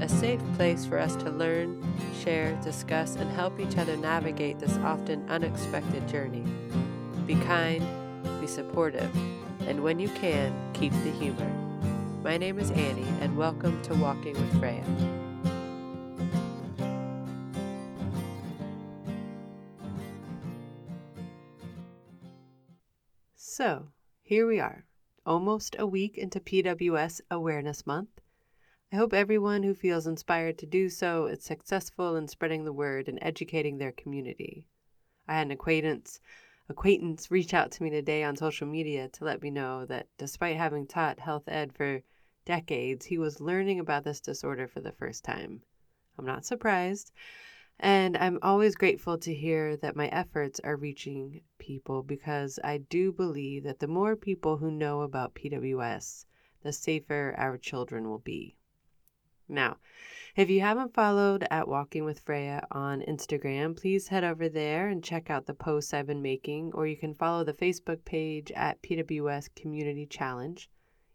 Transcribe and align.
a 0.00 0.08
safe 0.08 0.40
place 0.56 0.84
for 0.84 0.98
us 0.98 1.14
to 1.16 1.30
learn, 1.30 1.80
share, 2.22 2.54
discuss, 2.62 3.14
and 3.14 3.30
help 3.30 3.60
each 3.60 3.78
other 3.78 3.96
navigate 3.96 4.58
this 4.58 4.76
often 4.78 5.24
unexpected 5.30 6.06
journey. 6.08 6.44
Be 7.26 7.36
kind, 7.36 7.86
be 8.40 8.46
supportive, 8.46 9.14
and 9.68 9.82
when 9.82 10.00
you 10.00 10.08
can, 10.08 10.52
keep 10.72 10.92
the 10.92 11.10
humor. 11.12 11.48
My 12.24 12.36
name 12.36 12.58
is 12.58 12.72
Annie, 12.72 13.06
and 13.20 13.36
welcome 13.36 13.80
to 13.82 13.94
Walking 13.94 14.34
with 14.34 14.58
Freya. 14.58 14.84
So, 23.36 23.90
here 24.22 24.46
we 24.48 24.58
are, 24.58 24.86
almost 25.24 25.76
a 25.78 25.86
week 25.86 26.18
into 26.18 26.40
PWS 26.40 27.20
Awareness 27.30 27.86
Month 27.86 28.08
I 28.94 28.96
hope 28.96 29.12
everyone 29.12 29.64
who 29.64 29.74
feels 29.74 30.06
inspired 30.06 30.56
to 30.58 30.66
do 30.66 30.88
so 30.88 31.26
is 31.26 31.42
successful 31.42 32.14
in 32.14 32.28
spreading 32.28 32.64
the 32.64 32.72
word 32.72 33.08
and 33.08 33.18
educating 33.20 33.76
their 33.76 33.90
community. 33.90 34.68
I 35.26 35.34
had 35.34 35.48
an 35.48 35.50
acquaintance 35.50 36.20
acquaintance 36.68 37.28
reach 37.28 37.52
out 37.54 37.72
to 37.72 37.82
me 37.82 37.90
today 37.90 38.22
on 38.22 38.36
social 38.36 38.68
media 38.68 39.08
to 39.08 39.24
let 39.24 39.42
me 39.42 39.50
know 39.50 39.84
that 39.86 40.06
despite 40.16 40.56
having 40.56 40.86
taught 40.86 41.18
health 41.18 41.42
ed 41.48 41.72
for 41.72 42.02
decades, 42.44 43.06
he 43.06 43.18
was 43.18 43.40
learning 43.40 43.80
about 43.80 44.04
this 44.04 44.20
disorder 44.20 44.68
for 44.68 44.80
the 44.80 44.92
first 44.92 45.24
time. 45.24 45.62
I'm 46.16 46.24
not 46.24 46.44
surprised, 46.44 47.10
and 47.80 48.16
I'm 48.16 48.38
always 48.42 48.76
grateful 48.76 49.18
to 49.18 49.34
hear 49.34 49.76
that 49.78 49.96
my 49.96 50.06
efforts 50.06 50.60
are 50.60 50.76
reaching 50.76 51.40
people 51.58 52.04
because 52.04 52.60
I 52.62 52.78
do 52.78 53.10
believe 53.10 53.64
that 53.64 53.80
the 53.80 53.88
more 53.88 54.14
people 54.14 54.58
who 54.58 54.70
know 54.70 55.00
about 55.00 55.34
PWS, 55.34 56.26
the 56.62 56.72
safer 56.72 57.34
our 57.36 57.58
children 57.58 58.08
will 58.08 58.20
be. 58.20 58.56
Now, 59.48 59.76
if 60.36 60.48
you 60.48 60.62
haven't 60.62 60.94
followed 60.94 61.46
at 61.50 61.68
Walking 61.68 62.04
with 62.04 62.20
Freya 62.20 62.66
on 62.70 63.02
Instagram, 63.02 63.76
please 63.76 64.08
head 64.08 64.24
over 64.24 64.48
there 64.48 64.88
and 64.88 65.04
check 65.04 65.30
out 65.30 65.46
the 65.46 65.54
posts 65.54 65.92
I've 65.92 66.06
been 66.06 66.22
making, 66.22 66.72
or 66.72 66.86
you 66.86 66.96
can 66.96 67.14
follow 67.14 67.44
the 67.44 67.52
Facebook 67.52 68.04
page 68.04 68.50
at 68.52 68.82
PWS 68.82 69.54
Community 69.54 70.06
Challenge. 70.06 70.68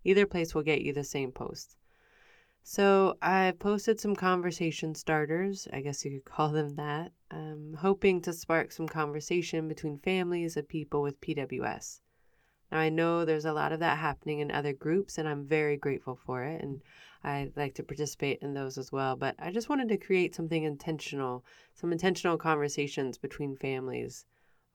Either 0.03 0.25
place 0.25 0.53
will 0.53 0.61
get 0.61 0.81
you 0.81 0.93
the 0.93 1.03
same 1.03 1.31
posts. 1.31 1.75
So, 2.63 3.17
I've 3.21 3.57
posted 3.57 3.99
some 3.99 4.15
conversation 4.15 4.93
starters, 4.93 5.67
I 5.73 5.81
guess 5.81 6.05
you 6.05 6.11
could 6.11 6.25
call 6.31 6.49
them 6.49 6.75
that, 6.75 7.11
um, 7.31 7.77
hoping 7.79 8.21
to 8.21 8.31
spark 8.31 8.71
some 8.71 8.87
conversation 8.87 9.67
between 9.67 9.97
families 9.97 10.55
of 10.55 10.67
people 10.67 11.01
with 11.01 11.19
PWS. 11.19 12.01
Now, 12.71 12.77
I 12.77 12.89
know 12.89 13.25
there's 13.25 13.45
a 13.45 13.53
lot 13.53 13.71
of 13.71 13.79
that 13.79 13.97
happening 13.97 14.39
in 14.39 14.51
other 14.51 14.73
groups, 14.73 15.17
and 15.17 15.27
I'm 15.27 15.45
very 15.45 15.75
grateful 15.75 16.15
for 16.15 16.43
it. 16.43 16.61
And 16.61 16.81
I 17.23 17.51
like 17.55 17.75
to 17.75 17.83
participate 17.83 18.39
in 18.41 18.53
those 18.53 18.77
as 18.77 18.91
well. 18.91 19.15
But 19.15 19.35
I 19.39 19.51
just 19.51 19.69
wanted 19.69 19.89
to 19.89 19.97
create 19.97 20.35
something 20.35 20.63
intentional, 20.63 21.43
some 21.73 21.91
intentional 21.91 22.37
conversations 22.37 23.17
between 23.17 23.57
families 23.57 24.25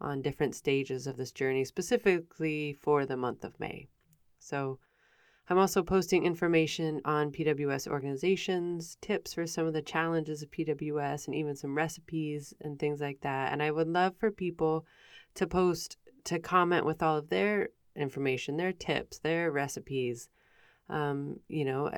on 0.01 0.23
different 0.23 0.55
stages 0.55 1.07
of 1.07 1.17
this 1.17 1.33
journey, 1.33 1.65
specifically 1.65 2.75
for 2.75 3.07
the 3.07 3.17
month 3.17 3.45
of 3.45 3.59
May. 3.59 3.89
So 4.39 4.79
I'm 5.49 5.59
also 5.59 5.83
posting 5.83 6.25
information 6.25 7.01
on 7.05 7.31
PWS 7.31 7.87
organizations, 7.87 8.97
tips 9.01 9.35
for 9.35 9.47
some 9.47 9.67
of 9.67 9.73
the 9.73 9.83
challenges 9.83 10.43
of 10.43 10.51
PWS, 10.51 11.27
and 11.27 11.35
even 11.35 11.55
some 11.55 11.77
recipes 11.77 12.55
and 12.61 12.79
things 12.79 13.01
like 13.01 13.21
that. 13.21 13.53
And 13.53 13.63
I 13.63 13.71
would 13.71 13.89
love 13.89 14.17
for 14.17 14.31
people 14.31 14.87
to 15.35 15.47
post, 15.47 15.97
to 16.25 16.39
comment 16.39 16.87
with 16.87 17.03
all 17.03 17.19
of 17.19 17.29
their 17.29 17.69
information, 17.97 18.57
their 18.57 18.73
tips, 18.73 19.19
their 19.19 19.51
recipes. 19.51 20.29
Um, 20.89 21.41
you 21.49 21.65
know, 21.65 21.91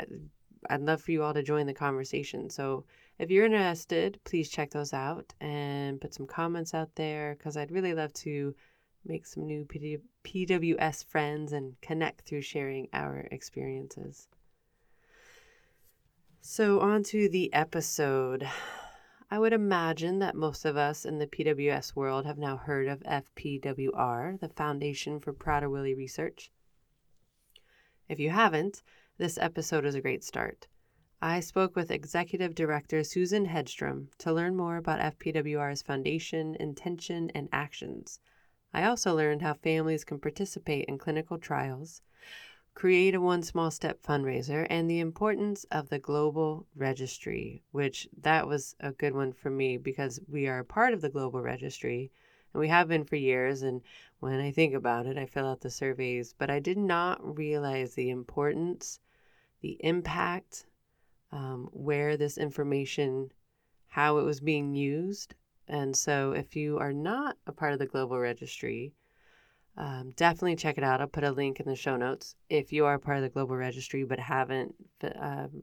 I'd 0.71 0.83
love 0.83 1.03
for 1.03 1.13
you 1.13 1.23
all 1.23 1.35
to 1.35 1.43
join 1.43 1.67
the 1.67 1.75
conversation. 1.75 2.51
So 2.51 2.85
if 3.19 3.31
you're 3.31 3.47
interested, 3.47 4.21
please 4.25 4.51
check 4.51 4.71
those 4.71 4.93
out 4.93 5.33
and 5.41 6.01
put 6.01 6.15
some 6.15 6.27
comments 6.27 6.75
out 6.75 6.95
there 6.95 7.35
because 7.35 7.57
I'd 7.57 7.71
really 7.71 7.95
love 7.95 8.13
to 8.15 8.55
make 9.05 9.27
some 9.27 9.47
new 9.47 9.65
PWS 10.25 11.05
friends 11.05 11.53
and 11.53 11.81
connect 11.81 12.23
through 12.23 12.43
sharing 12.43 12.89
our 12.93 13.27
experiences. 13.31 14.29
So, 16.41 16.81
on 16.81 17.03
to 17.05 17.29
the 17.29 17.53
episode. 17.53 18.49
I 19.31 19.41
would 19.41 19.53
imagine 19.53 20.21
that 20.21 20.37
most 20.37 20.65
of 20.65 20.77
us 20.77 21.05
in 21.05 21.19
the 21.19 21.27
PWS 21.27 21.97
world 21.97 22.27
have 22.27 22.39
now 22.39 22.57
heard 22.57 22.87
of 22.87 23.01
FPWR, 23.01 24.39
the 24.39 24.49
Foundation 24.51 25.19
for 25.19 25.33
Prader-Willi 25.33 25.95
Research. 25.95 26.53
If 28.09 28.21
you 28.21 28.31
haven't, 28.31 28.83
this 29.19 29.39
episode 29.39 29.87
is 29.87 29.95
a 29.95 30.01
great 30.03 30.23
start. 30.23 30.67
I 31.23 31.41
spoke 31.41 31.75
with 31.75 31.91
Executive 31.91 32.55
Director 32.55 33.03
Susan 33.03 33.47
Hedstrom 33.47 34.09
to 34.19 34.31
learn 34.31 34.55
more 34.55 34.77
about 34.77 35.19
FPWR's 35.19 35.81
foundation, 35.81 36.55
intention, 36.61 37.31
and 37.31 37.49
actions. 37.51 38.21
I 38.75 38.85
also 38.85 39.17
learned 39.17 39.41
how 39.41 39.55
families 39.55 40.05
can 40.05 40.19
participate 40.19 40.85
in 40.85 40.99
clinical 40.99 41.39
trials, 41.39 42.03
create 42.75 43.15
a 43.15 43.21
One 43.21 43.43
Small 43.43 43.71
Step 43.71 44.03
fundraiser, 44.03 44.67
and 44.69 44.89
the 44.89 45.01
importance 45.01 45.65
of 45.71 45.89
the 45.89 45.99
Global 45.99 46.67
Registry, 46.77 47.63
which 47.71 48.07
that 48.21 48.47
was 48.47 48.77
a 48.81 48.93
good 48.93 49.15
one 49.15 49.33
for 49.33 49.49
me 49.49 49.79
because 49.79 50.21
we 50.29 50.47
are 50.47 50.63
part 50.63 50.93
of 50.93 51.01
the 51.01 51.09
Global 51.09 51.41
Registry 51.41 52.13
and 52.53 52.61
we 52.61 52.69
have 52.69 52.87
been 52.89 53.05
for 53.05 53.17
years. 53.17 53.63
And 53.63 53.81
when 54.21 54.41
I 54.41 54.51
think 54.51 54.75
about 54.75 55.07
it, 55.07 55.17
I 55.17 55.25
fill 55.25 55.47
out 55.47 55.63
the 55.63 55.71
surveys, 55.71 56.35
but 56.37 56.51
I 56.51 56.59
did 56.59 56.77
not 56.77 57.39
realize 57.39 57.95
the 57.95 58.11
importance 58.11 59.01
the 59.61 59.77
impact, 59.81 60.67
um, 61.33 61.69
where 61.73 62.17
this 62.17 62.39
information, 62.39 63.31
how 63.89 64.19
it 64.19 64.25
was 64.25 64.41
being 64.41 64.75
used. 64.75 65.35
And 65.69 65.97
so, 65.97 66.33
if 66.33 66.55
you 66.55 66.79
are 66.79 66.93
not 66.93 67.37
a 67.47 67.53
part 67.53 67.73
of 67.73 67.79
the 67.79 67.87
global 67.87 68.19
registry, 68.19 68.95
um, 69.77 70.13
definitely 70.17 70.57
check 70.57 70.79
it 70.79 70.85
out. 70.85 71.01
I'll 71.01 71.07
put 71.07 71.25
a 71.25 71.31
link 71.31 71.61
in 71.61 71.67
the 71.67 71.77
show 71.77 71.97
notes. 71.97 72.35
If 72.49 72.73
you 72.73 72.87
are 72.87 72.99
part 72.99 73.19
of 73.19 73.23
the 73.23 73.29
global 73.29 73.57
registry 73.57 74.05
but 74.05 74.19
haven't 74.19 74.75
um, 75.19 75.63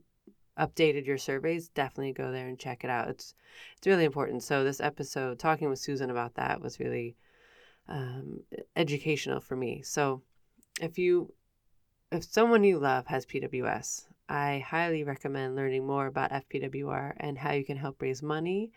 updated 0.60 1.06
your 1.06 1.18
surveys, 1.18 1.70
definitely 1.70 2.14
go 2.14 2.32
there 2.32 2.48
and 2.48 2.60
check 2.60 2.84
it 2.84 2.90
out. 2.90 3.08
It's 3.08 3.34
it's 3.78 3.88
really 3.88 4.06
important. 4.06 4.44
So 4.44 4.64
this 4.64 4.80
episode, 4.80 5.40
talking 5.40 5.70
with 5.70 5.80
Susan 5.80 6.10
about 6.12 6.36
that, 6.36 6.62
was 6.62 6.80
really 6.80 7.16
um, 7.88 8.42
educational 8.76 9.40
for 9.40 9.56
me. 9.56 9.82
So 9.82 10.22
if 10.80 10.98
you 11.00 11.34
if 12.14 12.24
someone 12.24 12.64
you 12.64 12.78
love 12.78 13.08
has 13.08 13.26
PWS, 13.26 14.06
I 14.30 14.60
highly 14.60 15.04
recommend 15.04 15.56
learning 15.56 15.88
more 15.88 16.06
about 16.06 16.30
FPWR 16.30 17.14
and 17.18 17.40
how 17.40 17.54
you 17.54 17.66
can 17.66 17.76
help 17.76 18.04
raise 18.04 18.22
money 18.22 18.72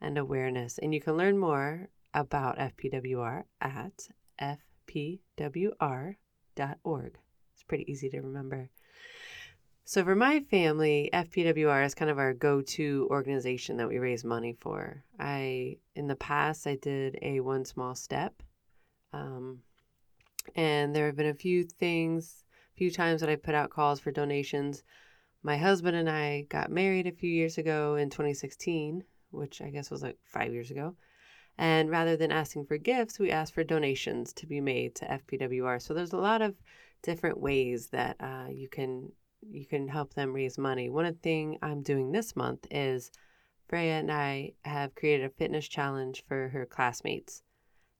and 0.00 0.16
awareness. 0.16 0.78
And 0.78 0.94
you 0.94 1.00
can 1.00 1.16
learn 1.16 1.36
more 1.36 1.88
about 2.14 2.58
FPWR 2.58 3.42
at 3.60 4.08
fpwr.org. 4.40 5.18
It's 7.54 7.64
pretty 7.66 7.90
easy 7.90 8.08
to 8.10 8.20
remember. 8.20 8.70
So, 9.84 10.04
for 10.04 10.14
my 10.14 10.40
family, 10.40 11.10
FPWR 11.12 11.84
is 11.84 11.94
kind 11.94 12.10
of 12.10 12.18
our 12.18 12.34
go 12.34 12.60
to 12.62 13.08
organization 13.10 13.78
that 13.78 13.88
we 13.88 13.98
raise 13.98 14.24
money 14.24 14.56
for. 14.60 15.02
I, 15.18 15.78
in 15.96 16.06
the 16.06 16.16
past, 16.16 16.68
I 16.68 16.76
did 16.76 17.18
a 17.20 17.40
one 17.40 17.64
small 17.64 17.96
step. 17.96 18.42
Um, 19.12 19.62
and 20.54 20.94
there 20.94 21.06
have 21.06 21.16
been 21.16 21.26
a 21.26 21.34
few 21.34 21.64
things 21.64 22.44
few 22.76 22.90
times 22.90 23.20
that 23.20 23.30
I 23.30 23.36
put 23.36 23.54
out 23.54 23.70
calls 23.70 24.00
for 24.00 24.10
donations. 24.10 24.82
My 25.42 25.56
husband 25.56 25.96
and 25.96 26.10
I 26.10 26.42
got 26.48 26.70
married 26.70 27.06
a 27.06 27.12
few 27.12 27.30
years 27.30 27.58
ago 27.58 27.96
in 27.96 28.10
2016, 28.10 29.04
which 29.30 29.60
I 29.62 29.70
guess 29.70 29.90
was 29.90 30.02
like 30.02 30.18
five 30.24 30.52
years 30.52 30.70
ago. 30.70 30.96
And 31.58 31.88
rather 31.90 32.16
than 32.16 32.32
asking 32.32 32.66
for 32.66 32.76
gifts, 32.76 33.18
we 33.18 33.30
asked 33.30 33.54
for 33.54 33.64
donations 33.64 34.32
to 34.34 34.46
be 34.46 34.60
made 34.60 34.94
to 34.96 35.06
FPWR. 35.06 35.80
So 35.80 35.94
there's 35.94 36.12
a 36.12 36.18
lot 36.18 36.42
of 36.42 36.54
different 37.02 37.40
ways 37.40 37.88
that 37.88 38.16
uh, 38.20 38.48
you 38.50 38.68
can 38.68 39.10
you 39.48 39.64
can 39.64 39.86
help 39.88 40.14
them 40.14 40.34
raise 40.34 40.58
money. 40.58 40.90
One 40.90 41.14
thing 41.16 41.58
I'm 41.62 41.82
doing 41.82 42.10
this 42.10 42.34
month 42.34 42.66
is 42.70 43.10
Freya 43.68 43.94
and 43.94 44.10
I 44.10 44.52
have 44.64 44.94
created 44.94 45.26
a 45.26 45.30
fitness 45.30 45.68
challenge 45.68 46.24
for 46.26 46.48
her 46.48 46.66
classmates. 46.66 47.42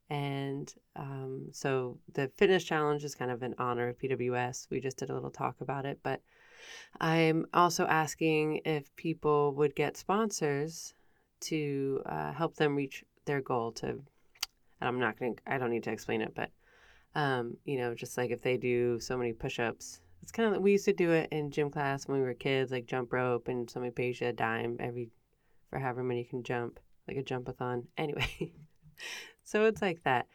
And 0.08 0.72
um, 0.94 1.48
so 1.52 1.98
the 2.14 2.30
fitness 2.36 2.64
challenge 2.64 3.04
is 3.04 3.14
kind 3.14 3.30
of 3.30 3.42
in 3.42 3.54
honor 3.58 3.88
of 3.88 3.98
PWS. 3.98 4.68
We 4.70 4.80
just 4.80 4.98
did 4.98 5.10
a 5.10 5.14
little 5.14 5.30
talk 5.30 5.56
about 5.60 5.84
it, 5.84 5.98
but 6.02 6.20
I'm 7.00 7.46
also 7.52 7.86
asking 7.86 8.60
if 8.64 8.94
people 8.96 9.52
would 9.54 9.74
get 9.74 9.96
sponsors 9.96 10.94
to 11.40 12.02
uh, 12.06 12.32
help 12.32 12.56
them 12.56 12.76
reach 12.76 13.04
their 13.24 13.40
goal 13.40 13.72
to, 13.72 13.88
and 13.88 14.02
I'm 14.80 15.00
not 15.00 15.18
going 15.18 15.34
to, 15.34 15.42
I 15.46 15.58
don't 15.58 15.70
need 15.70 15.84
to 15.84 15.90
explain 15.92 16.22
it, 16.22 16.34
but, 16.34 16.50
um, 17.14 17.56
you 17.64 17.78
know, 17.78 17.94
just 17.94 18.16
like 18.16 18.30
if 18.30 18.42
they 18.42 18.56
do 18.56 19.00
so 19.00 19.16
many 19.16 19.32
push 19.32 19.58
ups, 19.58 20.00
it's 20.22 20.32
kind 20.32 20.54
of 20.54 20.62
we 20.62 20.72
used 20.72 20.86
to 20.86 20.92
do 20.92 21.12
it 21.12 21.28
in 21.30 21.50
gym 21.50 21.70
class 21.70 22.08
when 22.08 22.18
we 22.18 22.26
were 22.26 22.34
kids, 22.34 22.72
like 22.72 22.86
jump 22.86 23.12
rope, 23.12 23.48
and 23.48 23.70
somebody 23.70 23.92
pays 23.92 24.20
you 24.20 24.28
a 24.28 24.32
dime 24.32 24.76
every 24.80 25.10
for 25.70 25.78
however 25.78 26.02
many 26.02 26.20
you 26.20 26.26
can 26.26 26.42
jump, 26.42 26.80
like 27.06 27.16
a 27.16 27.22
jumpathon. 27.22 27.84
Anyway, 27.98 28.52
so 29.44 29.64
it's 29.64 29.82
like 29.82 30.02
that. 30.04 30.26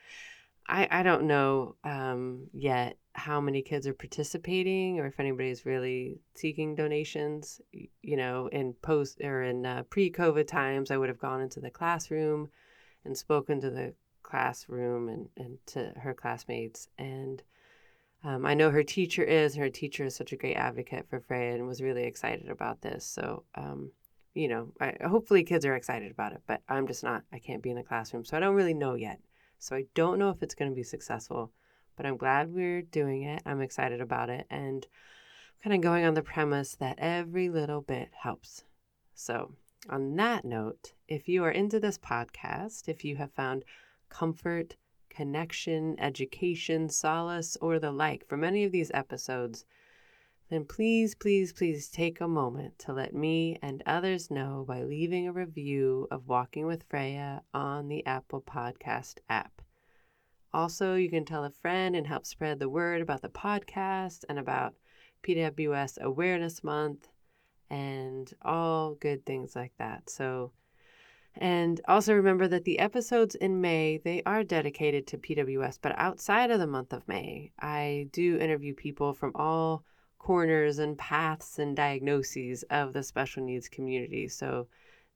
I, 0.67 0.87
I 0.89 1.03
don't 1.03 1.23
know 1.23 1.75
um, 1.83 2.47
yet 2.53 2.97
how 3.13 3.41
many 3.41 3.61
kids 3.61 3.87
are 3.87 3.93
participating 3.93 4.99
or 4.99 5.05
if 5.05 5.19
anybody's 5.19 5.65
really 5.65 6.19
seeking 6.33 6.75
donations. 6.75 7.59
You 8.01 8.17
know, 8.17 8.47
in 8.47 8.73
post 8.81 9.19
or 9.21 9.43
in 9.43 9.65
uh, 9.65 9.83
pre 9.89 10.11
COVID 10.11 10.47
times, 10.47 10.91
I 10.91 10.97
would 10.97 11.09
have 11.09 11.19
gone 11.19 11.41
into 11.41 11.59
the 11.59 11.71
classroom 11.71 12.49
and 13.03 13.17
spoken 13.17 13.59
to 13.61 13.69
the 13.69 13.93
classroom 14.23 15.09
and, 15.09 15.29
and 15.35 15.57
to 15.67 15.91
her 15.97 16.13
classmates. 16.13 16.87
And 16.97 17.43
um, 18.23 18.45
I 18.45 18.53
know 18.53 18.69
her 18.69 18.83
teacher 18.83 19.23
is, 19.23 19.55
and 19.55 19.63
her 19.63 19.69
teacher 19.69 20.05
is 20.05 20.15
such 20.15 20.31
a 20.31 20.37
great 20.37 20.55
advocate 20.55 21.07
for 21.09 21.19
Freya 21.19 21.55
and 21.55 21.67
was 21.67 21.81
really 21.81 22.03
excited 22.03 22.49
about 22.49 22.81
this. 22.81 23.05
So, 23.05 23.43
um, 23.55 23.91
you 24.33 24.47
know, 24.47 24.71
I, 24.79 24.95
hopefully 25.05 25.43
kids 25.43 25.65
are 25.65 25.75
excited 25.75 26.11
about 26.11 26.33
it, 26.33 26.41
but 26.47 26.61
I'm 26.69 26.87
just 26.87 27.03
not. 27.03 27.23
I 27.33 27.39
can't 27.39 27.61
be 27.61 27.69
in 27.69 27.75
the 27.75 27.83
classroom, 27.83 28.23
so 28.23 28.37
I 28.37 28.39
don't 28.39 28.55
really 28.55 28.73
know 28.73 28.95
yet. 28.95 29.19
So 29.59 29.75
I 29.75 29.85
don't 29.93 30.19
know 30.19 30.29
if 30.29 30.41
it's 30.41 30.55
going 30.55 30.71
to 30.71 30.75
be 30.75 30.83
successful, 30.83 31.51
but 31.95 32.05
I'm 32.05 32.17
glad 32.17 32.53
we're 32.53 32.81
doing 32.81 33.23
it. 33.23 33.41
I'm 33.45 33.61
excited 33.61 34.01
about 34.01 34.29
it 34.29 34.47
and 34.49 34.87
kind 35.63 35.75
of 35.75 35.81
going 35.81 36.05
on 36.05 36.15
the 36.15 36.23
premise 36.23 36.75
that 36.75 36.97
every 36.97 37.49
little 37.49 37.81
bit 37.81 38.09
helps. 38.13 38.63
So, 39.13 39.53
on 39.89 40.15
that 40.15 40.45
note, 40.45 40.93
if 41.07 41.27
you 41.27 41.43
are 41.43 41.51
into 41.51 41.79
this 41.79 41.97
podcast, 41.97 42.87
if 42.87 43.03
you 43.03 43.17
have 43.17 43.31
found 43.33 43.63
comfort, 44.09 44.75
connection, 45.09 45.99
education, 45.99 46.89
solace, 46.89 47.57
or 47.61 47.79
the 47.79 47.91
like 47.91 48.27
from 48.27 48.43
any 48.43 48.63
of 48.63 48.71
these 48.71 48.91
episodes, 48.93 49.65
then 50.51 50.65
please, 50.65 51.15
please, 51.15 51.53
please 51.53 51.87
take 51.87 52.19
a 52.19 52.27
moment 52.27 52.77
to 52.77 52.91
let 52.91 53.15
me 53.15 53.57
and 53.61 53.81
others 53.85 54.29
know 54.29 54.65
by 54.67 54.83
leaving 54.83 55.25
a 55.25 55.31
review 55.31 56.09
of 56.11 56.27
Walking 56.27 56.65
with 56.65 56.83
Freya 56.89 57.41
on 57.53 57.87
the 57.87 58.05
Apple 58.05 58.41
Podcast 58.41 59.19
app. 59.29 59.61
Also, 60.53 60.95
you 60.95 61.09
can 61.09 61.23
tell 61.23 61.45
a 61.45 61.49
friend 61.49 61.95
and 61.95 62.05
help 62.05 62.25
spread 62.25 62.59
the 62.59 62.67
word 62.67 63.01
about 63.01 63.21
the 63.21 63.29
podcast 63.29 64.25
and 64.27 64.37
about 64.37 64.73
PWS 65.23 66.01
Awareness 66.01 66.65
Month 66.65 67.07
and 67.69 68.33
all 68.41 68.95
good 68.95 69.25
things 69.25 69.55
like 69.55 69.71
that. 69.79 70.09
So, 70.09 70.51
and 71.33 71.79
also 71.87 72.13
remember 72.13 72.49
that 72.49 72.65
the 72.65 72.79
episodes 72.79 73.35
in 73.35 73.61
May, 73.61 74.01
they 74.03 74.21
are 74.25 74.43
dedicated 74.43 75.07
to 75.07 75.17
PWS, 75.17 75.79
but 75.81 75.97
outside 75.97 76.51
of 76.51 76.59
the 76.59 76.67
month 76.67 76.91
of 76.91 77.07
May, 77.07 77.53
I 77.57 78.09
do 78.11 78.37
interview 78.37 78.75
people 78.75 79.13
from 79.13 79.31
all 79.33 79.85
corners 80.21 80.77
and 80.77 80.99
paths 80.99 81.57
and 81.57 81.75
diagnoses 81.75 82.61
of 82.69 82.93
the 82.93 83.01
special 83.01 83.43
needs 83.43 83.67
community. 83.67 84.27
So, 84.27 84.67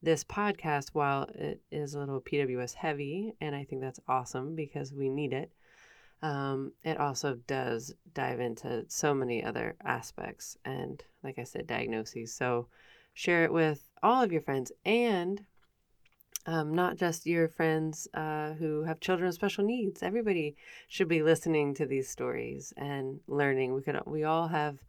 this 0.02 0.24
podcast, 0.24 0.90
while 0.94 1.30
it 1.36 1.62
is 1.72 1.94
a 1.94 2.00
little 2.00 2.20
PWS 2.22 2.74
heavy, 2.74 3.36
and 3.40 3.56
I 3.56 3.66
think 3.66 3.82
that's 3.82 4.00
awesome 4.08 4.56
because 4.56 4.94
we 4.94 5.10
need 5.10 5.32
it, 5.32 5.52
um, 6.24 6.72
it 6.84 7.00
also 7.00 7.36
does 7.46 7.94
dive 8.16 8.40
into 8.40 8.84
so 8.88 9.14
many 9.14 9.44
other 9.44 9.76
aspects 9.84 10.58
and, 10.66 11.04
like 11.24 11.38
I 11.38 11.44
said, 11.44 11.68
diagnoses. 11.68 12.34
So, 12.34 12.68
share 13.14 13.44
it 13.44 13.54
with 13.54 13.88
all 14.02 14.24
of 14.24 14.32
your 14.32 14.42
friends 14.42 14.72
and 14.86 15.46
um, 16.48 16.74
not 16.74 16.98
just 16.98 17.28
your 17.28 17.48
friends 17.48 18.08
uh, 18.16 18.54
who 18.54 18.84
have 18.84 19.00
children 19.00 19.28
with 19.28 19.36
special 19.36 19.64
needs. 19.64 20.02
Everybody 20.02 20.56
should 20.88 21.08
be 21.08 21.22
listening 21.22 21.76
to 21.76 21.86
these 21.86 22.10
stories 22.10 22.74
and 22.76 23.20
learning. 23.28 23.76
We 23.76 23.84
could 23.84 24.00
we 24.08 24.24
all 24.24 24.48
have 24.48 24.80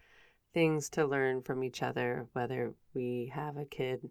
things 0.57 0.89
to 0.89 1.05
learn 1.05 1.43
from 1.43 1.63
each 1.63 1.83
other, 1.83 2.27
whether 2.33 2.73
we 2.95 3.31
have 3.35 3.59
a 3.59 3.67
kid 3.67 4.09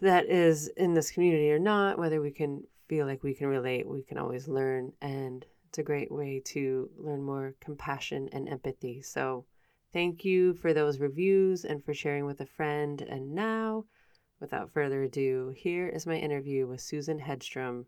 that 0.00 0.24
is 0.24 0.68
in 0.68 0.94
this 0.94 1.10
community 1.10 1.52
or 1.52 1.58
not, 1.58 1.98
whether 1.98 2.22
we 2.22 2.30
can 2.30 2.62
feel 2.88 3.04
like 3.04 3.22
we 3.22 3.34
can 3.34 3.48
relate, 3.48 3.86
we 3.86 4.02
can 4.02 4.16
always 4.16 4.48
learn. 4.48 4.90
And 5.02 5.44
it's 5.68 5.76
a 5.76 5.82
great 5.82 6.10
way 6.10 6.40
to 6.46 6.88
learn 6.96 7.22
more 7.22 7.54
compassion 7.60 8.30
and 8.32 8.48
empathy. 8.48 9.02
So, 9.02 9.44
thank 9.92 10.24
you 10.24 10.54
for 10.54 10.72
those 10.72 10.98
reviews 10.98 11.66
and 11.66 11.84
for 11.84 11.92
sharing 11.92 12.24
with 12.24 12.40
a 12.40 12.46
friend. 12.46 13.02
And 13.02 13.34
now, 13.34 13.84
without 14.40 14.72
further 14.72 15.02
ado, 15.02 15.52
here 15.54 15.86
is 15.88 16.06
my 16.06 16.16
interview 16.16 16.66
with 16.66 16.80
Susan 16.80 17.20
Hedstrom 17.20 17.84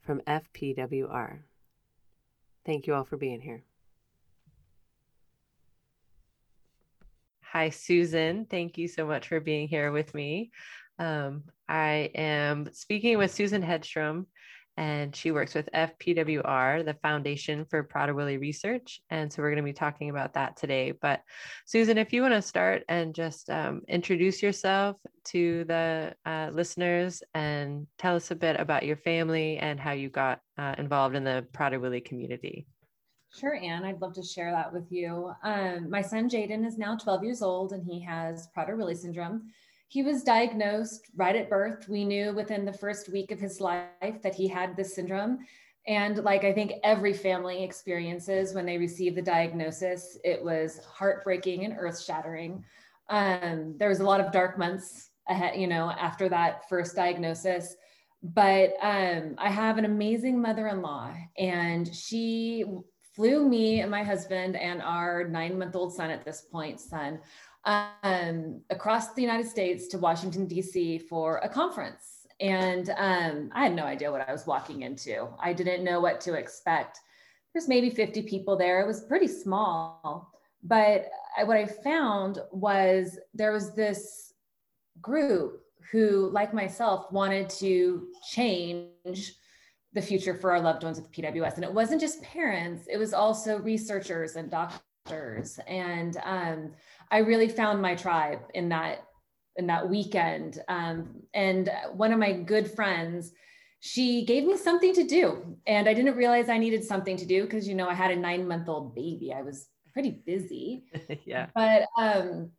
from 0.00 0.20
FPWR. 0.28 1.40
Thank 2.64 2.86
you 2.86 2.94
all 2.94 3.04
for 3.04 3.16
being 3.16 3.40
here. 3.40 3.64
Hi, 7.52 7.68
Susan. 7.68 8.46
Thank 8.46 8.78
you 8.78 8.88
so 8.88 9.04
much 9.04 9.28
for 9.28 9.38
being 9.38 9.68
here 9.68 9.92
with 9.92 10.14
me. 10.14 10.52
Um, 10.98 11.42
I 11.68 12.10
am 12.14 12.70
speaking 12.72 13.18
with 13.18 13.30
Susan 13.30 13.60
Hedstrom, 13.62 14.24
and 14.78 15.14
she 15.14 15.32
works 15.32 15.54
with 15.54 15.68
FPWR, 15.74 16.82
the 16.82 16.96
Foundation 17.02 17.66
for 17.66 17.84
Prader-Willi 17.84 18.38
Research. 18.38 19.02
And 19.10 19.30
so 19.30 19.42
we're 19.42 19.50
going 19.50 19.58
to 19.58 19.70
be 19.70 19.74
talking 19.74 20.08
about 20.08 20.32
that 20.32 20.56
today. 20.56 20.92
But 20.92 21.20
Susan, 21.66 21.98
if 21.98 22.10
you 22.14 22.22
want 22.22 22.32
to 22.32 22.40
start 22.40 22.84
and 22.88 23.14
just 23.14 23.50
um, 23.50 23.82
introduce 23.86 24.42
yourself 24.42 24.96
to 25.26 25.64
the 25.64 26.14
uh, 26.24 26.48
listeners 26.54 27.22
and 27.34 27.86
tell 27.98 28.16
us 28.16 28.30
a 28.30 28.34
bit 28.34 28.58
about 28.58 28.86
your 28.86 28.96
family 28.96 29.58
and 29.58 29.78
how 29.78 29.92
you 29.92 30.08
got 30.08 30.40
uh, 30.56 30.74
involved 30.78 31.16
in 31.16 31.24
the 31.24 31.46
Prader-Willi 31.52 32.00
community. 32.00 32.66
Sure, 33.34 33.54
Anne. 33.54 33.84
I'd 33.84 34.00
love 34.00 34.12
to 34.14 34.22
share 34.22 34.50
that 34.50 34.72
with 34.72 34.92
you. 34.92 35.32
Um, 35.42 35.88
my 35.88 36.02
son 36.02 36.28
Jaden 36.28 36.66
is 36.66 36.76
now 36.76 36.96
12 36.96 37.24
years 37.24 37.40
old 37.40 37.72
and 37.72 37.82
he 37.84 37.98
has 38.00 38.48
Prader-Willi 38.54 38.94
syndrome. 38.94 39.50
He 39.88 40.02
was 40.02 40.22
diagnosed 40.22 41.08
right 41.16 41.34
at 41.34 41.48
birth. 41.48 41.88
We 41.88 42.04
knew 42.04 42.34
within 42.34 42.64
the 42.64 42.72
first 42.72 43.10
week 43.10 43.30
of 43.30 43.40
his 43.40 43.60
life 43.60 44.22
that 44.22 44.34
he 44.34 44.48
had 44.48 44.76
this 44.76 44.94
syndrome. 44.94 45.38
And 45.86 46.18
like 46.18 46.44
I 46.44 46.52
think 46.52 46.74
every 46.84 47.14
family 47.14 47.64
experiences 47.64 48.54
when 48.54 48.66
they 48.66 48.78
receive 48.78 49.14
the 49.14 49.22
diagnosis, 49.22 50.18
it 50.24 50.42
was 50.42 50.80
heartbreaking 50.84 51.64
and 51.64 51.74
earth 51.78 52.02
shattering. 52.02 52.62
Um, 53.08 53.74
there 53.78 53.88
was 53.88 54.00
a 54.00 54.04
lot 54.04 54.20
of 54.20 54.30
dark 54.30 54.58
months 54.58 55.10
ahead, 55.28 55.58
you 55.58 55.66
know, 55.66 55.90
after 55.90 56.28
that 56.28 56.68
first 56.68 56.96
diagnosis 56.96 57.76
but 58.22 58.74
um, 58.80 59.34
I 59.36 59.50
have 59.50 59.78
an 59.78 59.84
amazing 59.84 60.40
mother 60.40 60.68
in 60.68 60.80
law, 60.80 61.12
and 61.36 61.92
she 61.92 62.64
flew 63.14 63.48
me 63.48 63.80
and 63.80 63.90
my 63.90 64.02
husband 64.02 64.56
and 64.56 64.80
our 64.82 65.24
nine 65.24 65.58
month 65.58 65.76
old 65.76 65.94
son 65.94 66.10
at 66.10 66.24
this 66.24 66.42
point, 66.42 66.80
son, 66.80 67.20
um, 67.64 68.60
across 68.70 69.14
the 69.14 69.22
United 69.22 69.46
States 69.46 69.86
to 69.88 69.98
Washington, 69.98 70.46
D.C. 70.46 70.98
for 70.98 71.38
a 71.38 71.48
conference. 71.48 72.26
And 72.40 72.90
um, 72.96 73.50
I 73.52 73.64
had 73.64 73.74
no 73.74 73.84
idea 73.84 74.10
what 74.10 74.28
I 74.28 74.32
was 74.32 74.46
walking 74.46 74.82
into. 74.82 75.28
I 75.38 75.52
didn't 75.52 75.84
know 75.84 76.00
what 76.00 76.20
to 76.22 76.34
expect. 76.34 76.98
There's 77.52 77.68
maybe 77.68 77.90
50 77.90 78.22
people 78.22 78.56
there. 78.56 78.80
It 78.80 78.86
was 78.86 79.04
pretty 79.04 79.28
small. 79.28 80.32
But 80.64 81.08
I, 81.36 81.44
what 81.44 81.56
I 81.56 81.66
found 81.66 82.38
was 82.50 83.18
there 83.34 83.52
was 83.52 83.74
this 83.74 84.32
group 85.00 85.60
who, 85.90 86.30
like 86.32 86.54
myself, 86.54 87.12
wanted 87.12 87.50
to 87.50 88.08
change 88.30 89.34
the 89.94 90.02
future 90.02 90.34
for 90.34 90.52
our 90.52 90.60
loved 90.60 90.84
ones 90.84 90.98
with 90.98 91.12
PWS. 91.12 91.54
And 91.56 91.64
it 91.64 91.72
wasn't 91.72 92.00
just 92.00 92.22
parents, 92.22 92.86
it 92.90 92.96
was 92.96 93.12
also 93.12 93.58
researchers 93.58 94.36
and 94.36 94.50
doctors. 94.50 95.58
And 95.66 96.16
um, 96.24 96.72
I 97.10 97.18
really 97.18 97.48
found 97.48 97.82
my 97.82 97.94
tribe 97.94 98.40
in 98.54 98.68
that 98.70 99.04
in 99.56 99.66
that 99.66 99.88
weekend. 99.88 100.60
Um, 100.68 101.22
and 101.34 101.70
one 101.92 102.12
of 102.12 102.18
my 102.18 102.32
good 102.32 102.70
friends, 102.70 103.32
she 103.80 104.24
gave 104.24 104.44
me 104.44 104.56
something 104.56 104.94
to 104.94 105.04
do. 105.04 105.58
And 105.66 105.88
I 105.88 105.94
didn't 105.94 106.16
realize 106.16 106.48
I 106.48 106.56
needed 106.56 106.84
something 106.84 107.16
to 107.18 107.26
do 107.26 107.42
because 107.42 107.68
you 107.68 107.74
know 107.74 107.88
I 107.88 107.94
had 107.94 108.10
a 108.10 108.16
nine 108.16 108.48
month 108.48 108.68
old 108.68 108.94
baby. 108.94 109.32
I 109.32 109.42
was 109.42 109.68
pretty 109.92 110.22
busy. 110.24 110.84
yeah. 111.26 111.46
But 111.54 111.86
um, 111.98 112.50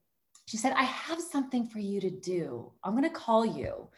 she 0.45 0.57
said, 0.57 0.73
I 0.73 0.83
have 0.83 1.19
something 1.19 1.67
for 1.67 1.79
you 1.79 1.99
to 2.01 2.09
do. 2.09 2.71
I'm 2.83 2.93
gonna 2.93 3.09
call 3.09 3.45
you. 3.45 3.89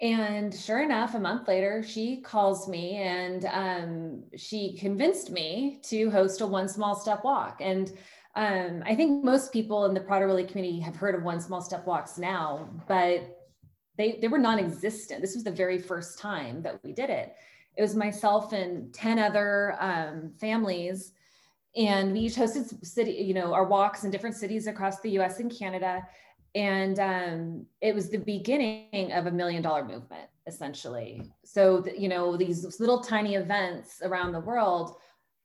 And 0.00 0.54
sure 0.54 0.82
enough, 0.82 1.14
a 1.14 1.18
month 1.18 1.46
later, 1.46 1.82
she 1.82 2.22
calls 2.22 2.66
me 2.66 2.96
and 2.96 3.44
um, 3.52 4.22
she 4.34 4.74
convinced 4.78 5.30
me 5.30 5.80
to 5.84 6.10
host 6.10 6.40
a 6.40 6.46
One 6.46 6.68
Small 6.68 6.94
Step 6.94 7.22
Walk. 7.22 7.58
And 7.60 7.92
um, 8.34 8.82
I 8.86 8.94
think 8.94 9.22
most 9.22 9.52
people 9.52 9.84
in 9.84 9.92
the 9.92 10.00
Prader-Willi 10.00 10.44
community 10.44 10.80
have 10.80 10.96
heard 10.96 11.14
of 11.14 11.22
One 11.22 11.40
Small 11.40 11.60
Step 11.60 11.86
Walks 11.86 12.16
now, 12.16 12.70
but 12.88 13.36
they, 13.98 14.18
they 14.22 14.28
were 14.28 14.38
non-existent. 14.38 15.20
This 15.20 15.34
was 15.34 15.44
the 15.44 15.50
very 15.50 15.78
first 15.78 16.18
time 16.18 16.62
that 16.62 16.82
we 16.82 16.92
did 16.92 17.10
it. 17.10 17.34
It 17.76 17.82
was 17.82 17.94
myself 17.94 18.54
and 18.54 18.94
10 18.94 19.18
other 19.18 19.76
um, 19.80 20.32
families 20.40 21.12
and 21.76 22.12
we 22.12 22.20
each 22.20 22.34
hosted 22.34 22.84
city, 22.84 23.12
you 23.12 23.34
know, 23.34 23.52
our 23.52 23.64
walks 23.64 24.04
in 24.04 24.10
different 24.10 24.36
cities 24.36 24.66
across 24.66 25.00
the 25.00 25.10
US 25.20 25.38
and 25.38 25.56
Canada 25.56 26.02
and 26.54 26.98
um, 26.98 27.66
it 27.80 27.94
was 27.94 28.08
the 28.08 28.18
beginning 28.18 29.12
of 29.12 29.26
a 29.26 29.30
million 29.30 29.62
dollar 29.62 29.84
movement 29.84 30.28
essentially. 30.46 31.30
So, 31.44 31.84
you 31.96 32.08
know, 32.08 32.36
these 32.36 32.80
little 32.80 33.00
tiny 33.00 33.36
events 33.36 34.00
around 34.02 34.32
the 34.32 34.40
world, 34.40 34.96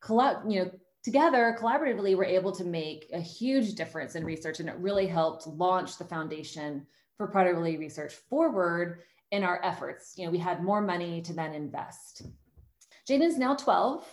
you 0.10 0.16
know, 0.64 0.72
together 1.04 1.56
collaboratively, 1.60 2.18
we're 2.18 2.24
able 2.24 2.52
to 2.52 2.64
make 2.64 3.10
a 3.14 3.20
huge 3.20 3.76
difference 3.76 4.16
in 4.16 4.26
research. 4.26 4.60
And 4.60 4.68
it 4.68 4.76
really 4.78 5.06
helped 5.06 5.46
launch 5.46 5.98
the 5.98 6.06
foundation 6.06 6.86
for 7.18 7.32
Prader-Willi 7.32 7.78
research 7.78 8.14
forward 8.14 9.02
in 9.32 9.44
our 9.44 9.64
efforts. 9.64 10.16
You 10.18 10.26
know, 10.26 10.32
we 10.32 10.40
had 10.40 10.64
more 10.64 10.82
money 10.82 11.22
to 11.22 11.34
then 11.34 11.54
invest. 11.54 12.24
Jaden 13.08 13.22
is 13.28 13.38
now 13.38 13.56
12 13.56 14.04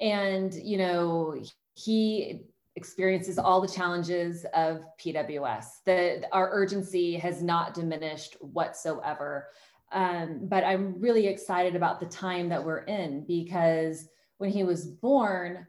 and, 0.00 0.54
you 0.54 0.78
know, 0.78 1.42
he 1.74 2.42
experiences 2.76 3.38
all 3.38 3.60
the 3.60 3.68
challenges 3.68 4.46
of 4.54 4.84
PWS. 4.98 5.64
The, 5.84 6.24
our 6.32 6.50
urgency 6.52 7.14
has 7.16 7.42
not 7.42 7.74
diminished 7.74 8.36
whatsoever. 8.40 9.48
Um, 9.92 10.40
but 10.42 10.64
I'm 10.64 11.00
really 11.00 11.26
excited 11.26 11.74
about 11.74 11.98
the 11.98 12.06
time 12.06 12.48
that 12.50 12.64
we're 12.64 12.84
in 12.84 13.24
because 13.26 14.08
when 14.38 14.50
he 14.50 14.62
was 14.62 14.86
born, 14.86 15.66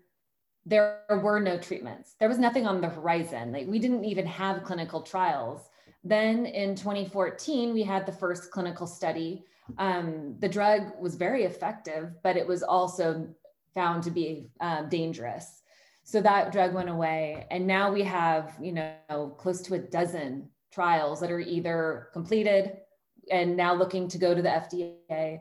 there 0.65 1.01
were 1.09 1.39
no 1.39 1.57
treatments. 1.57 2.15
There 2.19 2.29
was 2.29 2.37
nothing 2.37 2.67
on 2.67 2.81
the 2.81 2.89
horizon. 2.89 3.51
Like 3.51 3.67
we 3.67 3.79
didn't 3.79 4.05
even 4.05 4.27
have 4.27 4.63
clinical 4.63 5.01
trials. 5.01 5.69
Then 6.03 6.45
in 6.45 6.75
2014, 6.75 7.73
we 7.73 7.83
had 7.83 8.05
the 8.05 8.11
first 8.11 8.51
clinical 8.51 8.85
study. 8.85 9.43
Um, 9.77 10.35
the 10.39 10.49
drug 10.49 10.93
was 10.99 11.15
very 11.15 11.45
effective, 11.45 12.11
but 12.23 12.37
it 12.37 12.47
was 12.47 12.61
also 12.61 13.27
found 13.73 14.03
to 14.03 14.11
be 14.11 14.49
um, 14.59 14.89
dangerous. 14.89 15.60
So 16.03 16.21
that 16.21 16.51
drug 16.51 16.73
went 16.73 16.89
away. 16.89 17.45
And 17.51 17.67
now 17.67 17.91
we 17.91 18.03
have, 18.03 18.55
you 18.61 18.71
know, 18.73 19.35
close 19.37 19.61
to 19.61 19.75
a 19.75 19.79
dozen 19.79 20.49
trials 20.71 21.19
that 21.19 21.31
are 21.31 21.39
either 21.39 22.09
completed 22.13 22.77
and 23.29 23.55
now 23.55 23.73
looking 23.73 24.07
to 24.07 24.17
go 24.17 24.33
to 24.33 24.41
the 24.41 24.49
FDA 24.49 25.39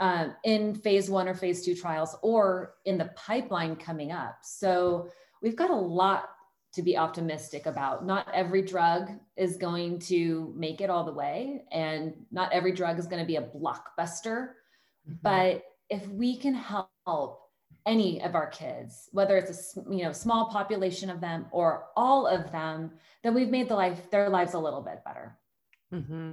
um, 0.00 0.34
in 0.44 0.74
phase 0.74 1.10
one 1.10 1.28
or 1.28 1.34
phase 1.34 1.64
two 1.64 1.74
trials 1.74 2.16
or 2.22 2.74
in 2.84 2.98
the 2.98 3.10
pipeline 3.16 3.76
coming 3.76 4.12
up. 4.12 4.38
So 4.42 5.08
we've 5.42 5.56
got 5.56 5.70
a 5.70 5.76
lot 5.76 6.30
to 6.74 6.82
be 6.82 6.96
optimistic 6.96 7.66
about. 7.66 8.06
Not 8.06 8.28
every 8.32 8.62
drug 8.62 9.10
is 9.36 9.56
going 9.56 9.98
to 10.00 10.52
make 10.56 10.80
it 10.80 10.90
all 10.90 11.04
the 11.04 11.12
way, 11.12 11.64
and 11.72 12.14
not 12.30 12.52
every 12.52 12.72
drug 12.72 12.98
is 12.98 13.06
going 13.06 13.22
to 13.22 13.26
be 13.26 13.36
a 13.36 13.42
blockbuster. 13.42 14.50
Mm-hmm. 15.08 15.14
But 15.22 15.64
if 15.88 16.06
we 16.08 16.36
can 16.36 16.54
help 16.54 17.40
any 17.86 18.20
of 18.22 18.34
our 18.34 18.48
kids, 18.48 19.08
whether 19.12 19.36
it's 19.36 19.76
a 19.76 19.80
you 19.90 20.04
know 20.04 20.12
small 20.12 20.50
population 20.50 21.10
of 21.10 21.20
them 21.20 21.46
or 21.50 21.86
all 21.96 22.26
of 22.26 22.52
them, 22.52 22.92
then 23.22 23.34
we've 23.34 23.48
made 23.48 23.68
the 23.68 23.74
life 23.74 24.10
their 24.10 24.28
lives 24.28 24.54
a 24.54 24.58
little 24.58 24.82
bit 24.82 25.02
better. 25.04 25.38
Mm-hmm. 25.92 26.32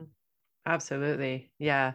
Absolutely. 0.67 1.51
Yeah. 1.59 1.93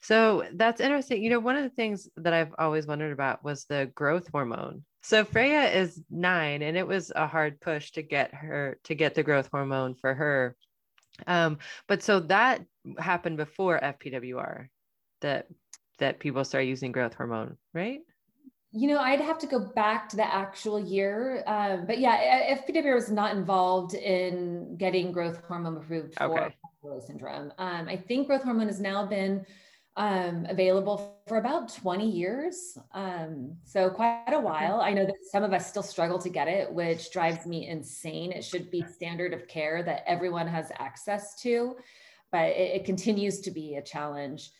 So 0.00 0.44
that's 0.54 0.80
interesting. 0.80 1.22
You 1.22 1.30
know, 1.30 1.40
one 1.40 1.56
of 1.56 1.62
the 1.62 1.70
things 1.70 2.08
that 2.16 2.32
I've 2.32 2.54
always 2.58 2.86
wondered 2.86 3.12
about 3.12 3.44
was 3.44 3.64
the 3.64 3.90
growth 3.94 4.28
hormone. 4.32 4.84
So 5.02 5.24
Freya 5.24 5.70
is 5.70 6.02
nine, 6.10 6.62
and 6.62 6.76
it 6.76 6.86
was 6.86 7.12
a 7.14 7.26
hard 7.26 7.60
push 7.60 7.92
to 7.92 8.02
get 8.02 8.34
her 8.34 8.78
to 8.84 8.94
get 8.94 9.14
the 9.14 9.22
growth 9.22 9.48
hormone 9.52 9.94
for 9.94 10.14
her. 10.14 10.56
Um, 11.26 11.58
but 11.86 12.02
so 12.02 12.20
that 12.20 12.62
happened 12.98 13.36
before 13.36 13.78
FPWR 13.80 14.66
that 15.20 15.46
that 15.98 16.18
people 16.18 16.44
start 16.44 16.64
using 16.64 16.92
growth 16.92 17.14
hormone, 17.14 17.56
right? 17.72 18.00
You 18.72 18.88
know, 18.88 18.98
I'd 18.98 19.20
have 19.20 19.38
to 19.38 19.46
go 19.46 19.60
back 19.60 20.08
to 20.10 20.16
the 20.16 20.34
actual 20.34 20.78
year. 20.78 21.42
Um, 21.46 21.86
but 21.86 21.98
yeah, 21.98 22.56
FPWR 22.56 22.94
was 22.94 23.10
not 23.10 23.34
involved 23.34 23.94
in 23.94 24.76
getting 24.76 25.12
growth 25.12 25.40
hormone 25.46 25.76
approved 25.76 26.14
for 26.14 26.38
okay. 26.38 27.06
syndrome. 27.06 27.52
Um, 27.58 27.88
I 27.88 27.96
think 27.96 28.26
growth 28.26 28.42
hormone 28.42 28.66
has 28.66 28.80
now 28.80 29.06
been 29.06 29.46
um, 29.96 30.46
available 30.48 31.18
for 31.26 31.38
about 31.38 31.74
20 31.74 32.08
years. 32.08 32.76
Um, 32.92 33.56
so 33.64 33.88
quite 33.88 34.32
a 34.32 34.40
while. 34.40 34.80
I 34.80 34.92
know 34.92 35.06
that 35.06 35.14
some 35.30 35.42
of 35.42 35.52
us 35.52 35.66
still 35.66 35.82
struggle 35.82 36.18
to 36.18 36.28
get 36.28 36.48
it, 36.48 36.70
which 36.70 37.10
drives 37.10 37.46
me 37.46 37.66
insane. 37.66 38.30
It 38.32 38.44
should 38.44 38.70
be 38.70 38.82
standard 38.82 39.32
of 39.32 39.48
care 39.48 39.82
that 39.82 40.04
everyone 40.06 40.46
has 40.48 40.70
access 40.78 41.40
to, 41.42 41.76
but 42.30 42.50
it, 42.50 42.76
it 42.76 42.84
continues 42.84 43.40
to 43.40 43.50
be 43.50 43.76
a 43.76 43.82
challenge. 43.82 44.50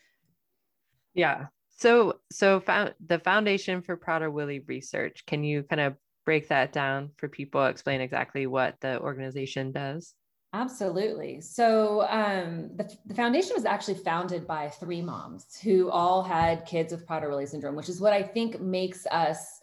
Yeah. 1.15 1.47
So, 1.77 2.21
so 2.33 2.61
found 2.61 2.95
the 3.05 3.19
Foundation 3.19 3.83
for 3.83 3.97
Prader-Willi 3.97 4.61
Research. 4.61 5.25
Can 5.27 5.45
you 5.45 5.63
kind 5.63 5.81
of 5.81 5.95
break 6.25 6.49
that 6.49 6.73
down 6.73 7.11
for 7.17 7.29
people? 7.29 7.65
Explain 7.67 8.01
exactly 8.01 8.47
what 8.47 8.77
the 8.81 9.01
organization 9.01 9.73
does. 9.73 10.15
Absolutely. 10.53 11.41
So 11.43 12.07
um, 12.09 12.71
the, 12.77 12.91
the, 13.05 13.15
foundation 13.15 13.53
was 13.55 13.67
actually 13.67 13.97
founded 13.97 14.47
by 14.47 14.71
three 14.71 15.03
moms 15.03 15.59
who 15.59 15.91
all 15.91 16.23
had 16.23 16.65
kids 16.65 16.93
with 16.93 17.07
Prader-Willi 17.07 17.47
syndrome, 17.47 17.77
which 17.77 17.91
is 17.91 18.01
what 18.01 18.15
I 18.15 18.23
think 18.23 18.59
makes 18.61 19.07
us 19.11 19.61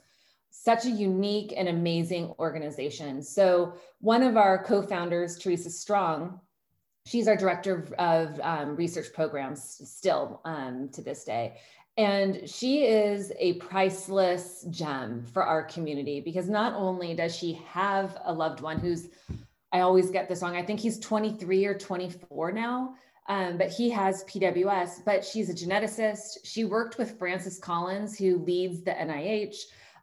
such 0.52 0.86
a 0.86 0.92
unique 0.92 1.52
and 1.58 1.68
amazing 1.68 2.34
organization. 2.38 3.24
So 3.24 3.74
one 4.02 4.22
of 4.22 4.38
our 4.38 4.64
co-founders, 4.64 5.40
Teresa 5.40 5.72
Strong, 5.72 6.40
she's 7.08 7.28
our 7.28 7.36
director 7.36 7.76
of, 7.76 7.94
of 7.94 8.40
um, 8.42 8.76
research 8.76 9.08
programs 9.14 9.82
still 9.84 10.42
um, 10.46 10.90
to 10.94 11.02
this 11.02 11.24
day. 11.24 11.58
And 11.96 12.50
she 12.50 12.86
is 12.86 13.32
a 13.38 13.54
priceless 13.54 14.66
gem 14.72 15.26
for 15.32 15.44
our 15.44 15.64
community 15.64 16.22
because 16.22 16.50
not 16.50 16.74
only 16.74 17.14
does 17.14 17.36
she 17.36 17.54
have 17.68 18.18
a 18.26 18.34
loved 18.34 18.62
one 18.62 18.80
who's 18.80 19.10
I 19.74 19.80
always 19.80 20.12
get 20.12 20.30
this 20.30 20.44
wrong. 20.44 20.56
I 20.56 20.62
think 20.62 20.80
he's 20.80 21.00
23 21.00 21.66
or 21.66 21.76
24 21.76 22.52
now, 22.52 22.94
um, 23.28 23.58
but 23.58 23.70
he 23.70 23.90
has 23.90 24.24
PWS. 24.26 25.04
But 25.04 25.26
she's 25.26 25.50
a 25.50 25.54
geneticist. 25.54 26.38
She 26.44 26.64
worked 26.64 27.00
with 27.00 27.18
Francis 27.18 27.58
Collins, 27.58 28.16
who 28.16 28.38
leads 28.38 28.84
the 28.84 28.92
NIH. 28.92 29.56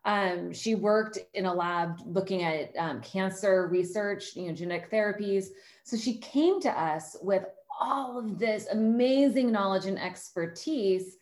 Um, 0.04 0.52
she 0.52 0.74
worked 0.74 1.18
in 1.34 1.46
a 1.46 1.54
lab 1.54 2.00
looking 2.04 2.42
at 2.42 2.76
um, 2.76 3.00
cancer 3.00 3.68
research, 3.68 4.34
you 4.34 4.48
know, 4.48 4.54
genetic 4.54 4.90
therapies. 4.90 5.46
So 5.84 5.96
she 5.96 6.18
came 6.18 6.60
to 6.62 6.70
us 6.70 7.16
with 7.22 7.44
all 7.80 8.18
of 8.18 8.40
this 8.40 8.66
amazing 8.72 9.52
knowledge 9.52 9.86
and 9.86 10.00
expertise 10.00 11.16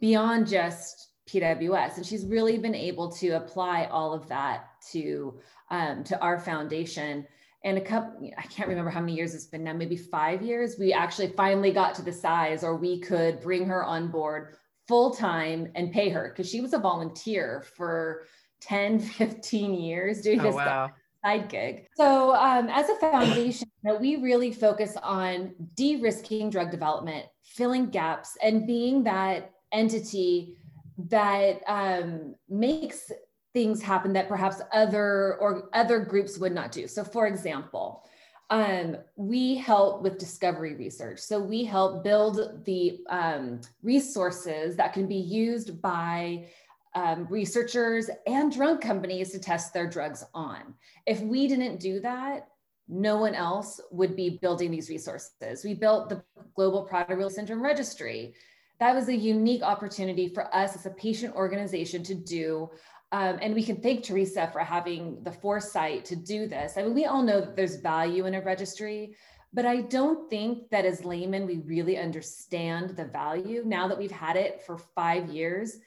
beyond 0.00 0.46
just 0.46 1.10
PWS, 1.28 1.96
and 1.96 2.06
she's 2.06 2.24
really 2.24 2.58
been 2.58 2.74
able 2.74 3.10
to 3.12 3.30
apply 3.30 3.84
all 3.86 4.12
of 4.12 4.28
that 4.28 4.68
to 4.92 5.38
um, 5.70 6.04
to 6.04 6.20
our 6.20 6.38
foundation. 6.38 7.26
And 7.64 7.76
a 7.76 7.80
couple 7.80 8.30
i 8.38 8.42
can't 8.42 8.68
remember 8.68 8.90
how 8.90 9.00
many 9.00 9.14
years 9.14 9.34
it's 9.34 9.46
been 9.46 9.64
now 9.64 9.72
maybe 9.72 9.96
five 9.96 10.42
years 10.42 10.76
we 10.78 10.92
actually 10.92 11.32
finally 11.32 11.72
got 11.72 11.92
to 11.96 12.02
the 12.02 12.12
size 12.12 12.62
or 12.62 12.76
we 12.76 13.00
could 13.00 13.40
bring 13.40 13.66
her 13.66 13.82
on 13.82 14.12
board 14.12 14.54
full 14.88 15.10
time 15.10 15.70
and 15.74 15.92
pay 15.92 16.08
her. 16.08 16.30
Because 16.30 16.50
she 16.50 16.60
was 16.60 16.72
a 16.72 16.78
volunteer 16.78 17.64
for 17.76 18.24
10 18.62 18.98
15 19.00 19.74
years 19.74 20.22
doing 20.22 20.40
oh, 20.40 20.44
this 20.44 20.54
wow. 20.54 20.90
side 21.24 21.48
gig. 21.48 21.86
So 21.94 22.34
um, 22.34 22.68
as 22.70 22.88
a 22.88 22.96
foundation 22.96 23.68
we 24.00 24.16
really 24.16 24.52
focus 24.52 24.96
on 25.02 25.54
de-risking 25.74 26.50
drug 26.50 26.70
development 26.70 27.24
filling 27.42 27.88
gaps 27.88 28.36
and 28.42 28.66
being 28.66 29.04
that 29.04 29.52
entity 29.72 30.56
that 30.98 31.60
um, 31.66 32.34
makes 32.48 33.12
things 33.52 33.82
happen 33.82 34.12
that 34.12 34.28
perhaps 34.28 34.60
other 34.72 35.36
or 35.40 35.68
other 35.72 36.00
groups 36.00 36.38
would 36.38 36.52
not 36.52 36.72
do. 36.72 36.86
So 36.86 37.04
for 37.04 37.26
example, 37.26 38.04
um, 38.50 38.96
we 39.16 39.56
help 39.56 40.02
with 40.02 40.18
discovery 40.18 40.74
research. 40.74 41.18
So 41.18 41.38
we 41.38 41.64
help 41.64 42.02
build 42.02 42.64
the 42.64 43.00
um, 43.10 43.60
resources 43.82 44.76
that 44.76 44.92
can 44.92 45.06
be 45.06 45.16
used 45.16 45.82
by 45.82 46.46
um, 46.94 47.26
researchers 47.28 48.08
and 48.26 48.50
drug 48.50 48.80
companies 48.80 49.30
to 49.32 49.38
test 49.38 49.74
their 49.74 49.88
drugs 49.88 50.24
on. 50.34 50.74
If 51.06 51.20
we 51.20 51.46
didn't 51.46 51.78
do 51.78 52.00
that, 52.00 52.48
no 52.88 53.18
one 53.18 53.34
else 53.34 53.80
would 53.90 54.16
be 54.16 54.38
building 54.40 54.70
these 54.70 54.88
resources. 54.88 55.62
We 55.62 55.74
built 55.74 56.08
the 56.08 56.22
Global 56.56 56.88
Prader-Willi 56.90 57.32
Syndrome 57.32 57.62
Registry. 57.62 58.34
That 58.80 58.94
was 58.94 59.08
a 59.08 59.16
unique 59.16 59.62
opportunity 59.62 60.28
for 60.28 60.54
us 60.54 60.76
as 60.76 60.86
a 60.86 60.90
patient 60.90 61.34
organization 61.34 62.02
to 62.04 62.14
do 62.14 62.70
um, 63.10 63.38
and 63.40 63.54
we 63.54 63.62
can 63.62 63.76
thank 63.76 64.04
Teresa 64.04 64.50
for 64.52 64.60
having 64.60 65.22
the 65.22 65.32
foresight 65.32 66.04
to 66.06 66.16
do 66.16 66.46
this. 66.46 66.76
I 66.76 66.82
mean, 66.82 66.94
we 66.94 67.06
all 67.06 67.22
know 67.22 67.40
that 67.40 67.56
there's 67.56 67.76
value 67.76 68.26
in 68.26 68.34
a 68.34 68.42
registry, 68.42 69.14
but 69.52 69.64
I 69.64 69.80
don't 69.80 70.28
think 70.28 70.68
that 70.70 70.84
as 70.84 71.06
laymen, 71.06 71.46
we 71.46 71.58
really 71.58 71.96
understand 71.96 72.90
the 72.90 73.06
value. 73.06 73.62
Now 73.64 73.88
that 73.88 73.98
we've 73.98 74.10
had 74.10 74.36
it 74.36 74.62
for 74.66 74.76
five 74.76 75.30
years, 75.30 75.78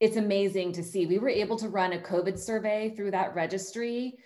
it's 0.00 0.16
amazing 0.16 0.72
to 0.72 0.82
see. 0.82 1.06
We 1.06 1.18
were 1.18 1.30
able 1.30 1.56
to 1.56 1.70
run 1.70 1.94
a 1.94 1.98
COVID 1.98 2.38
survey 2.38 2.92
through 2.94 3.12
that 3.12 3.34
registry 3.34 4.18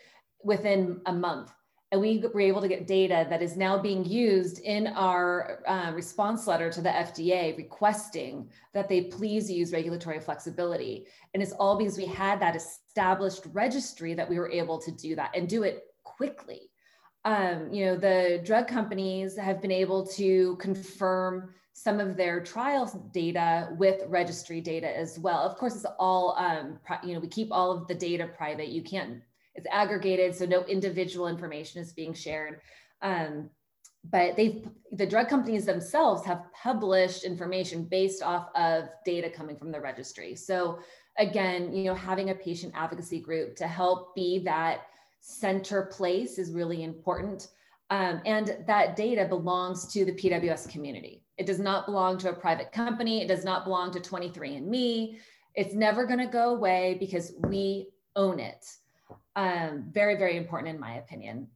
within 0.42 1.00
a 1.06 1.12
month 1.12 1.52
and 1.92 2.00
we 2.00 2.22
were 2.32 2.40
able 2.40 2.60
to 2.60 2.68
get 2.68 2.86
data 2.86 3.26
that 3.28 3.42
is 3.42 3.56
now 3.56 3.76
being 3.76 4.04
used 4.04 4.60
in 4.60 4.86
our 4.88 5.62
uh, 5.66 5.90
response 5.92 6.46
letter 6.46 6.70
to 6.70 6.80
the 6.80 6.88
FDA 6.88 7.56
requesting 7.56 8.48
that 8.72 8.88
they 8.88 9.02
please 9.02 9.50
use 9.50 9.72
regulatory 9.72 10.20
flexibility. 10.20 11.06
And 11.34 11.42
it's 11.42 11.52
all 11.52 11.76
because 11.76 11.98
we 11.98 12.06
had 12.06 12.40
that 12.40 12.54
established 12.54 13.42
registry 13.52 14.14
that 14.14 14.28
we 14.28 14.38
were 14.38 14.50
able 14.50 14.78
to 14.78 14.92
do 14.92 15.16
that 15.16 15.32
and 15.34 15.48
do 15.48 15.64
it 15.64 15.86
quickly. 16.04 16.70
Um, 17.24 17.72
you 17.72 17.86
know, 17.86 17.96
the 17.96 18.40
drug 18.44 18.68
companies 18.68 19.36
have 19.36 19.60
been 19.60 19.72
able 19.72 20.06
to 20.08 20.56
confirm 20.56 21.52
some 21.72 21.98
of 21.98 22.16
their 22.16 22.42
trial 22.42 23.10
data 23.12 23.74
with 23.78 24.02
registry 24.06 24.60
data 24.60 24.96
as 24.96 25.18
well. 25.18 25.40
Of 25.40 25.56
course, 25.56 25.74
it's 25.74 25.86
all, 25.98 26.36
um, 26.38 26.78
you 27.02 27.14
know, 27.14 27.20
we 27.20 27.28
keep 27.28 27.48
all 27.50 27.72
of 27.72 27.88
the 27.88 27.94
data 27.94 28.26
private. 28.26 28.68
You 28.68 28.82
can't, 28.82 29.22
it's 29.60 29.68
aggregated, 29.70 30.34
so 30.34 30.46
no 30.46 30.64
individual 30.64 31.28
information 31.28 31.82
is 31.82 31.92
being 31.92 32.14
shared. 32.14 32.60
Um, 33.02 33.50
but 34.10 34.36
they've, 34.36 34.66
the 34.92 35.06
drug 35.06 35.28
companies 35.28 35.66
themselves 35.66 36.24
have 36.24 36.44
published 36.54 37.24
information 37.24 37.84
based 37.84 38.22
off 38.22 38.48
of 38.54 38.88
data 39.04 39.28
coming 39.28 39.56
from 39.56 39.70
the 39.70 39.80
registry. 39.80 40.34
So 40.34 40.78
again, 41.18 41.74
you 41.74 41.84
know, 41.84 41.94
having 41.94 42.30
a 42.30 42.34
patient 42.34 42.72
advocacy 42.74 43.20
group 43.20 43.56
to 43.56 43.66
help 43.66 44.14
be 44.14 44.38
that 44.44 44.86
center 45.20 45.82
place 45.82 46.38
is 46.38 46.52
really 46.52 46.82
important. 46.82 47.48
Um, 47.90 48.22
and 48.24 48.56
that 48.66 48.96
data 48.96 49.26
belongs 49.26 49.92
to 49.92 50.06
the 50.06 50.12
PWS 50.12 50.70
community. 50.70 51.22
It 51.36 51.44
does 51.44 51.58
not 51.58 51.84
belong 51.84 52.16
to 52.18 52.30
a 52.30 52.32
private 52.32 52.72
company. 52.72 53.20
It 53.20 53.28
does 53.28 53.44
not 53.44 53.64
belong 53.64 53.92
to 53.92 54.00
23andMe. 54.00 55.18
It's 55.54 55.74
never 55.74 56.06
going 56.06 56.20
to 56.20 56.26
go 56.26 56.54
away 56.54 56.96
because 56.98 57.32
we 57.48 57.88
own 58.16 58.40
it. 58.40 58.64
Um, 59.36 59.84
very, 59.92 60.16
very 60.16 60.36
important 60.36 60.74
in 60.74 60.80
my 60.80 60.94
opinion. 60.94 61.48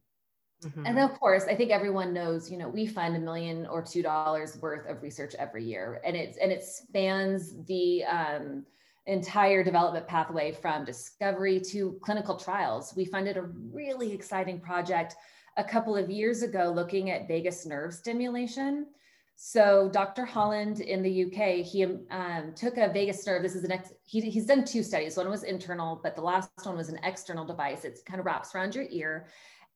Mm-hmm. 0.63 0.85
And 0.85 0.99
of 0.99 1.19
course, 1.19 1.45
I 1.49 1.55
think 1.55 1.71
everyone 1.71 2.13
knows, 2.13 2.49
you 2.49 2.57
know, 2.57 2.69
we 2.69 2.87
fund 2.87 3.15
a 3.15 3.19
million 3.19 3.67
or 3.67 3.83
two 3.83 4.01
dollars 4.01 4.57
worth 4.61 4.87
of 4.89 5.01
research 5.03 5.35
every 5.37 5.63
year, 5.63 6.01
and 6.05 6.15
it's 6.15 6.37
and 6.37 6.51
it 6.51 6.63
spans 6.63 7.53
the 7.65 8.03
um, 8.05 8.65
entire 9.05 9.63
development 9.63 10.07
pathway 10.07 10.51
from 10.51 10.85
discovery 10.85 11.59
to 11.59 11.99
clinical 12.01 12.35
trials. 12.37 12.93
We 12.95 13.05
funded 13.05 13.37
a 13.37 13.43
really 13.71 14.13
exciting 14.13 14.59
project 14.59 15.15
a 15.57 15.63
couple 15.63 15.95
of 15.95 16.09
years 16.09 16.41
ago 16.41 16.71
looking 16.73 17.11
at 17.11 17.27
vagus 17.27 17.65
nerve 17.65 17.93
stimulation. 17.93 18.87
So 19.35 19.89
Dr. 19.91 20.23
Holland 20.23 20.79
in 20.79 21.03
the 21.03 21.25
UK, 21.25 21.65
he 21.65 21.83
um, 21.83 22.53
took 22.55 22.77
a 22.77 22.87
vagus 22.87 23.25
nerve. 23.27 23.43
This 23.43 23.55
is 23.55 23.65
an 23.65 23.71
ex, 23.73 23.91
he, 24.03 24.21
he's 24.21 24.45
done 24.45 24.63
two 24.63 24.81
studies. 24.81 25.17
One 25.17 25.29
was 25.29 25.43
internal, 25.43 25.99
but 26.01 26.15
the 26.15 26.21
last 26.21 26.49
one 26.63 26.77
was 26.77 26.89
an 26.89 26.99
external 27.03 27.45
device. 27.45 27.83
It 27.83 27.99
kind 28.05 28.19
of 28.19 28.25
wraps 28.25 28.55
around 28.55 28.75
your 28.75 28.85
ear 28.89 29.27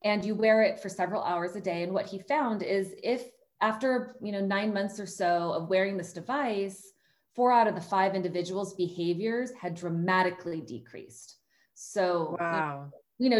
and 0.02 0.24
you 0.24 0.34
wear 0.34 0.62
it 0.62 0.80
for 0.80 0.88
several 0.88 1.22
hours 1.22 1.56
a 1.56 1.60
day. 1.60 1.82
And 1.82 1.92
what 1.92 2.06
he 2.06 2.18
found 2.20 2.62
is 2.62 2.94
if 3.02 3.24
after, 3.60 4.16
you 4.22 4.32
know, 4.32 4.40
nine 4.40 4.72
months 4.72 4.98
or 4.98 5.06
so 5.06 5.52
of 5.52 5.68
wearing 5.68 5.98
this 5.98 6.14
device, 6.14 6.92
four 7.34 7.52
out 7.52 7.66
of 7.66 7.74
the 7.74 7.80
five 7.80 8.14
individuals' 8.14 8.74
behaviors 8.74 9.52
had 9.60 9.74
dramatically 9.74 10.62
decreased. 10.62 11.36
So, 11.74 12.36
wow. 12.40 12.90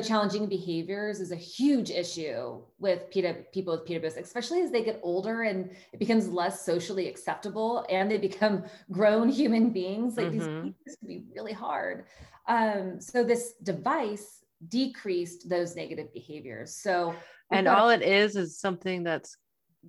Challenging 0.02 0.46
behaviors 0.46 1.20
is 1.20 1.32
a 1.32 1.36
huge 1.36 1.90
issue 1.90 2.60
with 2.78 3.10
people 3.10 3.72
with 3.72 3.86
PWS, 3.86 4.18
especially 4.18 4.60
as 4.60 4.70
they 4.70 4.84
get 4.84 5.00
older 5.02 5.42
and 5.42 5.70
it 5.92 5.98
becomes 5.98 6.28
less 6.28 6.64
socially 6.64 7.08
acceptable 7.08 7.86
and 7.88 8.10
they 8.10 8.18
become 8.18 8.64
grown 8.92 9.28
human 9.28 9.70
beings. 9.70 10.16
Like 10.16 10.26
mm-hmm. 10.26 10.38
these 10.38 10.46
behaviors 10.46 10.96
can 10.98 11.08
be 11.08 11.24
really 11.34 11.52
hard. 11.52 12.04
Um, 12.46 13.00
so 13.00 13.24
this 13.24 13.54
device 13.62 14.44
decreased 14.68 15.48
those 15.48 15.76
negative 15.76 16.12
behaviors. 16.12 16.74
So, 16.76 17.14
and 17.50 17.66
all 17.66 17.88
it 17.90 18.02
is 18.02 18.36
is 18.36 18.58
something 18.58 19.02
that's 19.02 19.36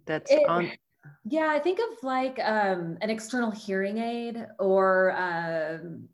that's 0.06 0.32
it, 0.32 0.48
on 0.48 0.72
yeah, 1.26 1.48
I 1.50 1.60
think 1.60 1.80
of 1.80 2.04
like 2.04 2.40
um, 2.44 2.98
an 3.02 3.10
external 3.10 3.52
hearing 3.52 3.98
aid 3.98 4.46
or 4.60 5.16
um, 5.18 6.08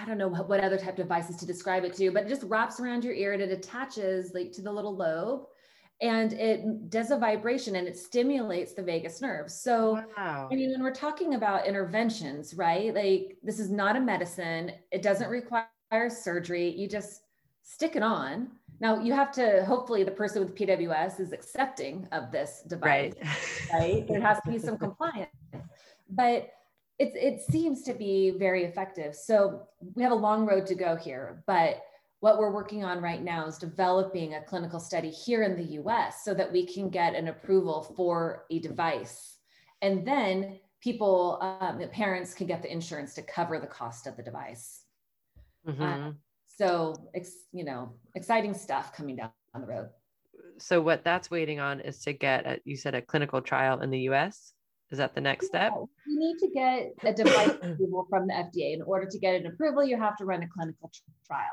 I 0.00 0.06
don't 0.06 0.18
know 0.18 0.28
what, 0.28 0.48
what 0.48 0.60
other 0.60 0.78
type 0.78 0.90
of 0.90 0.96
devices 0.96 1.36
to 1.36 1.46
describe 1.46 1.84
it 1.84 1.94
to, 1.94 2.10
but 2.10 2.24
it 2.24 2.28
just 2.28 2.42
wraps 2.44 2.80
around 2.80 3.04
your 3.04 3.14
ear 3.14 3.32
and 3.32 3.42
it 3.42 3.50
attaches 3.50 4.32
like 4.34 4.52
to 4.52 4.62
the 4.62 4.72
little 4.72 4.96
lobe 4.96 5.46
and 6.00 6.32
it 6.32 6.90
does 6.90 7.10
a 7.10 7.16
vibration 7.16 7.76
and 7.76 7.88
it 7.88 7.96
stimulates 7.96 8.74
the 8.74 8.82
vagus 8.82 9.20
nerve. 9.20 9.50
So, 9.50 10.02
wow. 10.16 10.48
I 10.50 10.54
mean, 10.54 10.70
when 10.70 10.82
we're 10.82 10.92
talking 10.92 11.34
about 11.34 11.66
interventions, 11.66 12.54
right? 12.54 12.94
Like 12.94 13.36
this 13.42 13.58
is 13.58 13.70
not 13.70 13.96
a 13.96 14.00
medicine. 14.00 14.72
It 14.92 15.02
doesn't 15.02 15.28
require 15.28 15.66
surgery. 16.08 16.70
You 16.70 16.88
just 16.88 17.22
stick 17.62 17.96
it 17.96 18.02
on 18.02 18.48
now 18.80 19.00
you 19.00 19.12
have 19.12 19.32
to 19.32 19.64
hopefully 19.64 20.04
the 20.04 20.10
person 20.10 20.44
with 20.44 20.54
PWS 20.54 21.20
is 21.20 21.32
accepting 21.32 22.06
of 22.12 22.30
this 22.30 22.62
device, 22.66 23.14
right? 23.20 23.72
right? 23.72 24.08
There 24.08 24.20
has 24.20 24.38
to 24.44 24.50
be 24.50 24.58
some 24.58 24.78
compliance, 24.78 25.30
but 26.10 26.50
it, 26.98 27.12
it 27.14 27.40
seems 27.40 27.82
to 27.82 27.94
be 27.94 28.30
very 28.30 28.64
effective. 28.64 29.14
So 29.14 29.62
we 29.94 30.02
have 30.02 30.12
a 30.12 30.16
long 30.16 30.46
road 30.46 30.66
to 30.66 30.74
go 30.74 30.96
here, 30.96 31.42
but 31.46 31.82
what 32.20 32.38
we're 32.38 32.52
working 32.52 32.84
on 32.84 33.00
right 33.00 33.22
now 33.22 33.46
is 33.46 33.58
developing 33.58 34.34
a 34.34 34.42
clinical 34.42 34.80
study 34.80 35.10
here 35.10 35.44
in 35.44 35.56
the 35.56 35.80
US 35.82 36.24
so 36.24 36.34
that 36.34 36.50
we 36.52 36.66
can 36.66 36.90
get 36.90 37.14
an 37.14 37.28
approval 37.28 37.94
for 37.96 38.44
a 38.50 38.58
device. 38.58 39.36
And 39.82 40.06
then 40.06 40.58
people, 40.80 41.38
um, 41.40 41.80
parents 41.92 42.34
can 42.34 42.48
get 42.48 42.62
the 42.62 42.72
insurance 42.72 43.14
to 43.14 43.22
cover 43.22 43.60
the 43.60 43.68
cost 43.68 44.08
of 44.08 44.16
the 44.16 44.22
device. 44.24 44.82
Mm-hmm. 45.66 45.82
Uh, 45.82 46.12
so 46.58 46.94
you 47.52 47.64
know 47.64 47.92
exciting 48.14 48.52
stuff 48.52 48.92
coming 48.92 49.16
down 49.16 49.30
the 49.54 49.66
road 49.66 49.88
so 50.58 50.80
what 50.80 51.04
that's 51.04 51.30
waiting 51.30 51.60
on 51.60 51.80
is 51.80 52.00
to 52.00 52.12
get 52.12 52.46
a, 52.46 52.58
you 52.64 52.76
said 52.76 52.94
a 52.94 53.02
clinical 53.02 53.40
trial 53.40 53.80
in 53.80 53.90
the 53.90 54.00
us 54.00 54.52
is 54.90 54.98
that 54.98 55.14
the 55.14 55.20
next 55.20 55.46
step 55.46 55.72
you 56.06 56.18
need 56.18 56.36
to 56.38 56.48
get 56.48 56.92
a 57.04 57.12
device 57.12 57.50
approval 57.62 58.06
from 58.08 58.26
the 58.26 58.32
fda 58.32 58.74
in 58.74 58.82
order 58.82 59.06
to 59.10 59.18
get 59.18 59.34
an 59.34 59.46
approval 59.46 59.84
you 59.84 59.98
have 59.98 60.16
to 60.16 60.24
run 60.24 60.42
a 60.42 60.48
clinical 60.48 60.90
trial 61.26 61.44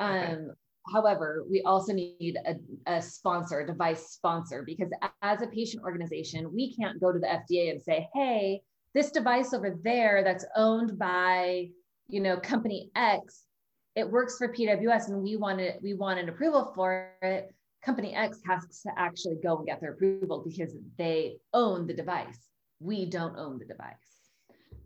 um, 0.00 0.16
okay. 0.16 0.44
however 0.92 1.44
we 1.50 1.62
also 1.62 1.92
need 1.92 2.36
a, 2.46 2.54
a 2.92 3.00
sponsor 3.00 3.60
a 3.60 3.66
device 3.66 4.10
sponsor 4.10 4.62
because 4.66 4.90
as 5.22 5.42
a 5.42 5.46
patient 5.48 5.82
organization 5.82 6.52
we 6.54 6.74
can't 6.74 7.00
go 7.00 7.12
to 7.12 7.18
the 7.18 7.26
fda 7.26 7.70
and 7.70 7.82
say 7.82 8.08
hey 8.14 8.60
this 8.94 9.10
device 9.10 9.52
over 9.52 9.78
there 9.82 10.22
that's 10.22 10.44
owned 10.56 10.98
by 10.98 11.68
you 12.08 12.20
know 12.20 12.36
company 12.38 12.90
x 12.94 13.44
it 13.96 14.10
works 14.10 14.38
for 14.38 14.52
PWS 14.52 15.08
and 15.08 15.22
we 15.22 15.36
wanted 15.36 15.74
we 15.80 15.94
want 15.94 16.18
an 16.18 16.28
approval 16.28 16.72
for 16.74 17.12
it, 17.22 17.54
company 17.84 18.14
X 18.14 18.40
has 18.46 18.64
to 18.82 18.90
actually 18.96 19.36
go 19.42 19.58
and 19.58 19.66
get 19.66 19.80
their 19.80 19.92
approval 19.92 20.42
because 20.44 20.74
they 20.98 21.36
own 21.52 21.86
the 21.86 21.94
device. 21.94 22.38
We 22.80 23.06
don't 23.06 23.36
own 23.38 23.58
the 23.58 23.64
device. 23.64 23.94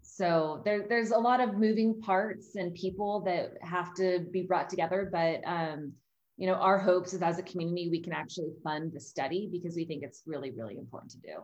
So 0.02 0.62
there, 0.64 0.86
there's 0.88 1.10
a 1.10 1.18
lot 1.18 1.40
of 1.40 1.54
moving 1.54 2.00
parts 2.00 2.56
and 2.56 2.74
people 2.74 3.20
that 3.22 3.52
have 3.62 3.94
to 3.94 4.26
be 4.32 4.42
brought 4.42 4.68
together. 4.68 5.08
But 5.10 5.40
um, 5.46 5.92
you 6.36 6.46
know, 6.46 6.54
our 6.54 6.78
hopes 6.78 7.12
is 7.12 7.22
as 7.22 7.38
a 7.38 7.42
community 7.42 7.88
we 7.90 8.00
can 8.00 8.12
actually 8.12 8.52
fund 8.62 8.92
the 8.92 9.00
study 9.00 9.48
because 9.50 9.74
we 9.74 9.84
think 9.84 10.02
it's 10.02 10.22
really, 10.26 10.50
really 10.50 10.76
important 10.76 11.12
to 11.12 11.18
do. 11.18 11.34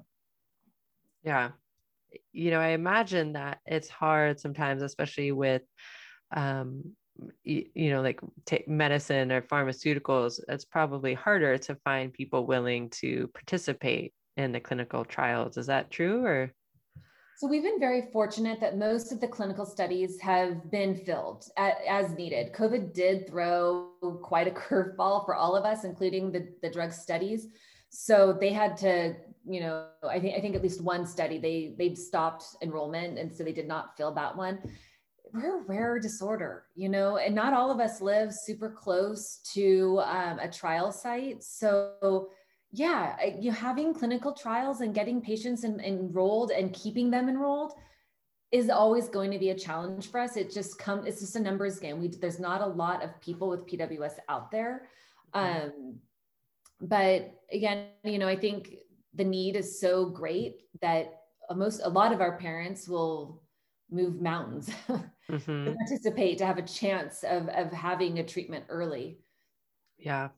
Yeah. 1.23 1.51
You 2.33 2.51
know, 2.53 2.61
I 2.61 2.69
imagine 2.69 3.33
that 3.33 3.59
it's 3.67 3.89
hard 3.89 4.39
sometimes, 4.39 4.83
especially 4.83 5.33
with 5.33 5.63
um, 6.35 6.95
you, 7.45 7.91
know 7.91 8.03
like 8.03 8.21
take 8.45 8.67
medicine 8.67 9.31
or 9.31 9.41
pharmaceuticals 9.41 10.41
it's 10.49 10.65
probably 10.65 11.15
harder 11.15 11.57
to 11.59 11.77
find 11.77 12.13
people 12.13 12.47
willing 12.47 12.91
to 12.91 13.29
participate 13.35 14.13
in 14.37 14.53
the 14.53 14.61
clinical 14.61 15.05
trials 15.05 15.57
is 15.57 15.67
that 15.67 15.91
true 15.91 16.25
or 16.25 16.51
so 17.37 17.49
we've 17.49 17.65
been 17.65 17.81
very 17.81 18.09
fortunate 18.13 18.61
that 18.61 18.79
most 18.79 19.11
of 19.11 19.21
the 19.21 19.27
clinical 19.27 19.67
studies 19.67 20.21
have 20.21 20.71
been 20.71 20.95
filled 21.05 21.45
as 21.57 22.13
needed. 22.13 22.53
COVID 22.53 22.95
did 22.95 23.29
throw 23.29 23.91
quite 24.23 24.47
a 24.47 24.51
curveball 24.53 25.25
for 25.25 25.35
all 25.35 25.57
of 25.57 25.65
us, 25.65 25.83
including 25.83 26.31
the, 26.31 26.49
the 26.63 26.71
drug 26.71 26.93
studies. 26.93 27.49
So 27.91 28.37
they 28.41 28.53
had 28.53 28.77
to, 28.79 29.17
you 29.45 29.61
know, 29.61 29.89
I 30.09 30.21
think 30.21 30.39
I 30.39 30.41
think 30.41 30.55
at 30.55 30.63
least 30.63 30.81
one 30.81 31.05
study 31.05 31.39
they 31.39 31.75
they 31.77 31.97
stopped 31.97 32.45
enrollment, 32.63 33.19
and 33.19 33.35
so 33.35 33.43
they 33.43 33.53
did 33.53 33.67
not 33.67 33.97
fill 33.97 34.15
that 34.15 34.37
one 34.37 34.61
we're 35.35 35.59
a 35.59 35.63
rare 35.65 35.99
disorder, 35.99 36.65
you 36.77 36.89
know, 36.89 37.17
and 37.17 37.35
not 37.35 37.53
all 37.53 37.73
of 37.73 37.81
us 37.81 38.01
live 38.01 38.33
super 38.33 38.71
close 38.71 39.41
to 39.53 40.01
um, 40.05 40.39
a 40.39 40.49
trial 40.49 40.93
site. 40.93 41.43
So, 41.43 42.29
yeah, 42.77 43.15
you 43.39 43.53
having 43.53 43.95
clinical 43.95 44.33
trials 44.33 44.81
and 44.81 44.93
getting 44.93 45.21
patients 45.21 45.63
in, 45.63 45.79
enrolled 45.79 46.51
and 46.51 46.73
keeping 46.73 47.09
them 47.09 47.29
enrolled 47.29 47.73
is 48.51 48.69
always 48.69 49.09
going 49.09 49.31
to 49.31 49.39
be 49.39 49.51
a 49.51 49.55
challenge 49.55 50.11
for 50.11 50.19
us. 50.19 50.37
It 50.37 50.53
just 50.53 50.77
comes, 50.77 51.07
it's 51.07 51.21
just 51.21 51.37
a 51.37 51.41
numbers 51.41 51.79
game. 51.79 52.01
We, 52.01 52.09
there's 52.09 52.41
not 52.41 52.63
a 52.63 52.67
lot 52.67 53.05
of 53.05 53.21
people 53.21 53.49
with 53.49 53.65
PWS 53.67 54.15
out 54.29 54.51
there. 54.51 54.89
Mm-hmm. 55.33 55.69
Um, 55.69 55.97
but 56.81 57.33
again, 57.53 57.87
you 58.03 58.19
know, 58.19 58.27
I 58.27 58.35
think 58.35 58.75
the 59.15 59.25
need 59.25 59.55
is 59.55 59.81
so 59.81 60.07
great 60.07 60.63
that 60.83 61.21
most, 61.55 61.81
a 61.85 61.89
lot 61.89 62.13
of 62.13 62.21
our 62.21 62.39
parents 62.39 62.89
will 62.89 63.41
move 63.89 64.21
mountains 64.21 64.69
mm-hmm. 64.89 65.65
to 65.65 65.75
participate 65.77 66.39
to 66.39 66.47
have 66.47 66.59
a 66.59 66.63
chance 66.63 67.23
of, 67.23 67.49
of 67.51 67.71
having 67.73 68.19
a 68.19 68.25
treatment 68.25 68.65
early. 68.69 69.21
Yeah. 69.97 70.31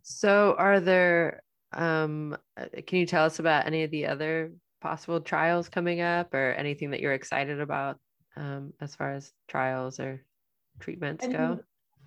So 0.00 0.54
are 0.58 0.80
there, 0.80 1.42
um, 1.74 2.36
uh, 2.56 2.66
can 2.86 2.98
you 2.98 3.06
tell 3.06 3.24
us 3.24 3.38
about 3.38 3.66
any 3.66 3.84
of 3.84 3.90
the 3.90 4.06
other 4.06 4.52
possible 4.80 5.20
trials 5.20 5.68
coming 5.68 6.00
up 6.00 6.34
or 6.34 6.52
anything 6.52 6.90
that 6.90 7.00
you're 7.00 7.12
excited 7.12 7.60
about 7.60 7.98
um, 8.36 8.72
as 8.80 8.94
far 8.94 9.12
as 9.12 9.32
trials 9.48 10.00
or 10.00 10.24
treatments 10.80 11.24
I 11.24 11.28
mean, 11.28 11.36
go? 11.36 11.60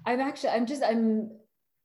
I'm 0.05 0.19
actually, 0.19 0.49
I'm 0.49 0.65
just, 0.65 0.83
I'm 0.83 1.31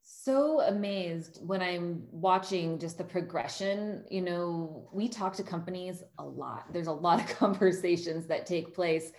so 0.03 0.61
amazed 0.61 1.39
when 1.47 1.63
I'm 1.63 2.03
watching 2.11 2.79
just 2.79 2.99
the 2.99 3.05
progression. 3.05 4.05
You 4.11 4.23
know, 4.23 4.89
we 4.93 5.09
talk 5.09 5.35
to 5.37 5.43
companies 5.43 6.03
a 6.19 6.25
lot. 6.25 6.73
There's 6.73 6.89
a 6.89 6.93
lot 6.93 7.21
of 7.21 7.27
conversations 7.39 8.27
that 8.27 8.47
take 8.47 8.75
place. 8.75 9.13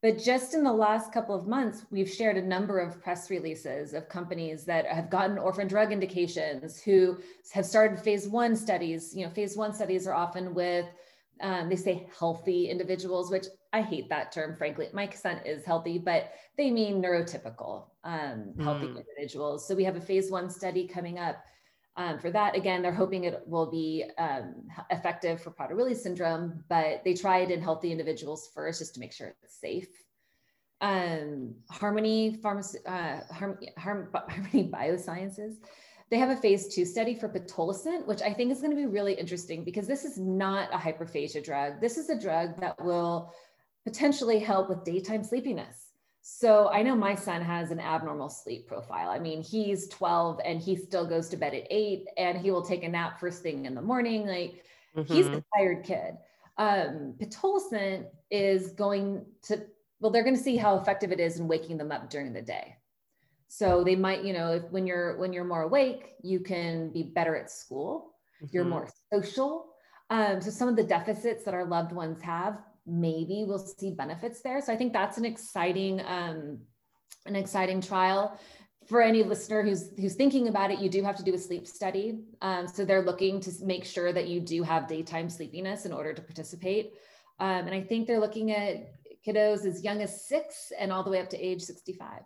But 0.00 0.18
just 0.18 0.54
in 0.54 0.62
the 0.62 0.72
last 0.72 1.12
couple 1.12 1.34
of 1.34 1.48
months, 1.48 1.84
we've 1.90 2.08
shared 2.08 2.36
a 2.36 2.42
number 2.42 2.78
of 2.78 3.02
press 3.02 3.30
releases 3.30 3.94
of 3.94 4.08
companies 4.08 4.64
that 4.64 4.86
have 4.86 5.10
gotten 5.10 5.38
orphan 5.38 5.66
drug 5.66 5.90
indications, 5.90 6.80
who 6.80 7.18
have 7.52 7.66
started 7.66 7.98
phase 7.98 8.28
one 8.28 8.54
studies. 8.54 9.12
You 9.14 9.26
know, 9.26 9.32
phase 9.32 9.56
one 9.56 9.74
studies 9.74 10.06
are 10.06 10.14
often 10.14 10.54
with 10.54 10.86
um, 11.40 11.68
they 11.68 11.76
say 11.76 12.06
healthy 12.18 12.68
individuals, 12.68 13.30
which 13.30 13.46
I 13.72 13.82
hate 13.82 14.08
that 14.08 14.32
term, 14.32 14.56
frankly. 14.56 14.88
My 14.92 15.08
son 15.10 15.40
is 15.44 15.64
healthy, 15.64 15.98
but 15.98 16.32
they 16.56 16.70
mean 16.70 17.02
neurotypical 17.02 17.86
um, 18.04 18.54
healthy 18.60 18.86
mm. 18.86 18.96
individuals. 18.96 19.66
So 19.66 19.74
we 19.74 19.84
have 19.84 19.96
a 19.96 20.00
phase 20.00 20.30
one 20.30 20.50
study 20.50 20.86
coming 20.86 21.18
up 21.18 21.44
um, 21.98 22.18
for 22.18 22.30
that. 22.30 22.56
Again, 22.56 22.80
they're 22.80 22.92
hoping 22.92 23.24
it 23.24 23.42
will 23.46 23.70
be 23.70 24.04
um, 24.16 24.54
effective 24.90 25.42
for 25.42 25.50
Prader-Willi 25.50 25.94
syndrome, 25.94 26.64
but 26.70 27.04
they 27.04 27.12
try 27.12 27.40
it 27.40 27.50
in 27.50 27.60
healthy 27.60 27.92
individuals 27.92 28.50
first 28.54 28.78
just 28.78 28.94
to 28.94 29.00
make 29.00 29.12
sure 29.12 29.34
it's 29.42 29.60
safe. 29.60 29.88
Um, 30.80 31.56
Harmony, 31.70 32.38
Pharmacy, 32.42 32.78
uh, 32.86 33.20
Harm, 33.30 33.58
Harm, 33.76 34.08
Harmony 34.14 34.70
Biosciences 34.72 35.56
they 36.10 36.18
have 36.18 36.30
a 36.30 36.36
phase 36.36 36.74
two 36.74 36.84
study 36.84 37.14
for 37.14 37.28
pitolisant, 37.28 38.06
which 38.06 38.22
I 38.22 38.32
think 38.32 38.50
is 38.50 38.60
going 38.60 38.70
to 38.70 38.76
be 38.76 38.86
really 38.86 39.12
interesting 39.12 39.62
because 39.62 39.86
this 39.86 40.04
is 40.04 40.18
not 40.18 40.72
a 40.72 40.78
hyperphagia 40.78 41.44
drug. 41.44 41.80
This 41.80 41.98
is 41.98 42.08
a 42.08 42.18
drug 42.18 42.58
that 42.60 42.82
will 42.82 43.32
potentially 43.84 44.38
help 44.38 44.70
with 44.70 44.84
daytime 44.84 45.22
sleepiness. 45.22 45.87
So 46.30 46.68
I 46.68 46.82
know 46.82 46.94
my 46.94 47.14
son 47.14 47.40
has 47.40 47.70
an 47.70 47.80
abnormal 47.80 48.28
sleep 48.28 48.66
profile. 48.68 49.08
I 49.08 49.18
mean, 49.18 49.42
he's 49.42 49.88
12 49.88 50.40
and 50.44 50.60
he 50.60 50.76
still 50.76 51.06
goes 51.06 51.28
to 51.30 51.36
bed 51.36 51.54
at 51.54 51.66
eight 51.70 52.06
and 52.16 52.38
he 52.38 52.50
will 52.50 52.62
take 52.62 52.84
a 52.84 52.88
nap 52.88 53.18
first 53.18 53.42
thing 53.42 53.64
in 53.64 53.74
the 53.74 53.80
morning. 53.82 54.26
Like 54.26 54.62
mm-hmm. 54.94 55.12
he's 55.12 55.26
a 55.26 55.42
tired 55.56 55.84
kid. 55.84 56.18
Um, 56.58 57.14
pitolisant 57.18 58.06
is 58.30 58.72
going 58.72 59.24
to, 59.44 59.62
well, 60.00 60.12
they're 60.12 60.22
going 60.22 60.36
to 60.36 60.42
see 60.42 60.56
how 60.56 60.76
effective 60.76 61.12
it 61.12 61.18
is 61.18 61.40
in 61.40 61.48
waking 61.48 61.78
them 61.78 61.90
up 61.90 62.10
during 62.10 62.34
the 62.34 62.42
day 62.42 62.76
so 63.48 63.82
they 63.82 63.96
might 63.96 64.22
you 64.22 64.34
know 64.34 64.52
if 64.52 64.62
when 64.70 64.86
you're 64.86 65.16
when 65.16 65.32
you're 65.32 65.44
more 65.44 65.62
awake 65.62 66.12
you 66.22 66.38
can 66.38 66.90
be 66.90 67.02
better 67.02 67.34
at 67.34 67.50
school 67.50 68.12
mm-hmm. 68.36 68.46
you're 68.52 68.64
more 68.64 68.88
social 69.12 69.64
um, 70.10 70.40
so 70.40 70.50
some 70.50 70.68
of 70.68 70.76
the 70.76 70.84
deficits 70.84 71.44
that 71.44 71.54
our 71.54 71.64
loved 71.64 71.92
ones 71.92 72.20
have 72.20 72.58
maybe 72.88 73.44
we'll 73.46 73.58
see 73.58 73.90
benefits 73.90 74.40
there 74.40 74.60
so 74.60 74.72
i 74.72 74.76
think 74.76 74.92
that's 74.92 75.18
an 75.18 75.24
exciting 75.24 76.00
um, 76.06 76.58
an 77.26 77.36
exciting 77.36 77.80
trial 77.80 78.38
for 78.86 79.02
any 79.02 79.22
listener 79.22 79.62
who's 79.62 79.90
who's 80.00 80.14
thinking 80.14 80.48
about 80.48 80.70
it 80.70 80.78
you 80.78 80.88
do 80.88 81.02
have 81.02 81.16
to 81.16 81.22
do 81.22 81.34
a 81.34 81.38
sleep 81.38 81.66
study 81.66 82.20
um, 82.40 82.66
so 82.66 82.84
they're 82.84 83.02
looking 83.02 83.40
to 83.40 83.52
make 83.62 83.84
sure 83.84 84.12
that 84.12 84.28
you 84.28 84.40
do 84.40 84.62
have 84.62 84.88
daytime 84.88 85.28
sleepiness 85.28 85.84
in 85.84 85.92
order 85.92 86.12
to 86.12 86.22
participate 86.22 86.94
um, 87.40 87.66
and 87.66 87.74
i 87.74 87.80
think 87.80 88.06
they're 88.06 88.20
looking 88.20 88.50
at 88.52 88.92
kiddos 89.26 89.66
as 89.66 89.84
young 89.84 90.00
as 90.00 90.26
six 90.26 90.72
and 90.78 90.92
all 90.92 91.02
the 91.02 91.10
way 91.10 91.20
up 91.20 91.28
to 91.28 91.38
age 91.38 91.60
65 91.60 92.22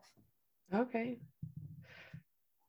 Okay. 0.74 1.18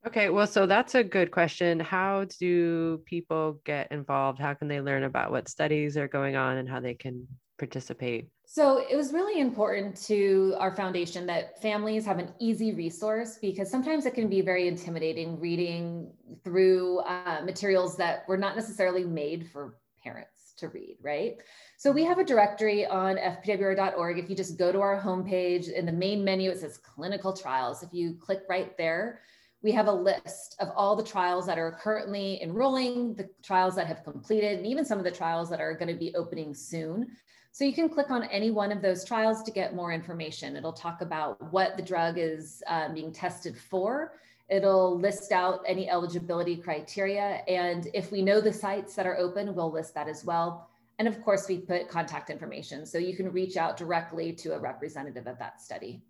Okay, 0.06 0.30
well, 0.30 0.48
so 0.48 0.66
that's 0.66 0.96
a 0.96 1.04
good 1.04 1.32
question. 1.32 1.80
How 1.80 2.26
do 2.38 3.02
people 3.06 3.62
get 3.64 3.90
involved? 3.92 4.38
How 4.38 4.54
can 4.54 4.68
they 4.68 4.82
learn 4.82 5.04
about 5.04 5.32
what 5.32 5.48
studies 5.48 5.96
are 5.96 6.10
going 6.10 6.36
on 6.36 6.58
and 6.58 6.68
how 6.68 6.82
they 6.82 6.94
can 6.94 7.26
participate? 7.58 8.30
So 8.46 8.84
it 8.90 8.96
was 8.96 9.14
really 9.14 9.40
important 9.40 9.96
to 10.08 10.56
our 10.60 10.76
foundation 10.76 11.26
that 11.28 11.62
families 11.62 12.06
have 12.06 12.20
an 12.20 12.34
easy 12.40 12.74
resource 12.74 13.38
because 13.42 13.70
sometimes 13.70 14.06
it 14.06 14.14
can 14.14 14.28
be 14.28 14.42
very 14.42 14.68
intimidating 14.68 15.40
reading 15.40 16.12
through 16.44 17.00
uh, 17.00 17.42
materials 17.44 17.96
that 17.98 18.28
were 18.28 18.38
not 18.38 18.56
necessarily 18.56 19.04
made 19.04 19.50
for 19.52 19.78
parents 20.04 20.54
to 20.58 20.68
read, 20.70 20.98
right? 21.02 21.38
So 21.78 21.92
we 21.92 22.04
have 22.04 22.20
a 22.20 22.24
directory 22.24 22.86
on 22.86 23.18
fpwr.org. 23.18 24.20
If 24.20 24.30
you 24.30 24.36
just 24.36 24.58
go 24.58 24.72
to 24.72 24.80
our 24.80 25.02
homepage 25.02 25.72
in 25.72 25.86
the 25.86 25.92
main 25.92 26.24
menu, 26.24 26.52
it 26.52 26.60
says 26.60 26.78
clinical 26.78 27.34
trials. 27.36 27.84
If 27.84 27.94
you 27.94 28.16
click 28.20 28.42
right 28.50 28.78
there, 28.78 29.22
we 29.64 29.72
have 29.72 29.88
a 29.88 29.94
list 29.94 30.58
of 30.60 30.70
all 30.76 30.96
the 30.96 31.04
trials 31.04 31.46
that 31.46 31.58
are 31.58 31.80
currently 31.82 32.42
enrolling, 32.44 33.16
the 33.16 33.30
trials 33.42 33.76
that 33.76 33.88
have 33.88 34.04
completed, 34.04 34.58
and 34.58 34.68
even 34.68 34.84
some 34.84 34.98
of 34.98 35.06
the 35.06 35.12
trials 35.12 35.50
that 35.50 35.62
are 35.62 35.74
going 35.74 35.88
to 35.88 36.00
be 36.00 36.14
opening 36.16 36.54
soon. 36.54 37.08
So 37.54 37.64
you 37.66 37.72
can 37.72 37.88
click 37.88 38.10
on 38.10 38.24
any 38.24 38.50
one 38.50 38.72
of 38.72 38.82
those 38.82 39.06
trials 39.06 39.44
to 39.44 39.52
get 39.52 39.76
more 39.76 39.92
information. 39.92 40.56
It'll 40.56 40.74
talk 40.74 41.02
about 41.02 41.40
what 41.54 41.78
the 41.78 41.84
drug 41.84 42.18
is 42.18 42.64
um, 42.66 42.96
being 42.96 43.12
tested 43.14 43.56
for. 43.56 44.14
It'll 44.50 45.00
list 45.00 45.32
out 45.32 45.64
any 45.68 45.88
eligibility 45.88 46.58
criteria. 46.58 47.44
And 47.48 47.90
if 47.94 48.12
we 48.12 48.24
know 48.24 48.42
the 48.42 48.52
sites 48.52 48.96
that 48.96 49.06
are 49.06 49.18
open, 49.18 49.54
we'll 49.54 49.72
list 49.72 49.94
that 49.94 50.08
as 50.08 50.26
well. 50.26 50.68
And 50.98 51.08
of 51.08 51.24
course, 51.24 51.48
we 51.48 51.60
put 51.60 51.88
contact 51.90 52.32
information 52.32 52.88
so 52.88 52.98
you 52.98 53.16
can 53.16 53.32
reach 53.32 53.56
out 53.56 53.78
directly 53.78 54.34
to 54.34 54.56
a 54.56 54.60
representative 54.60 55.28
of 55.28 55.38
that 55.38 55.62
study. 55.62 56.02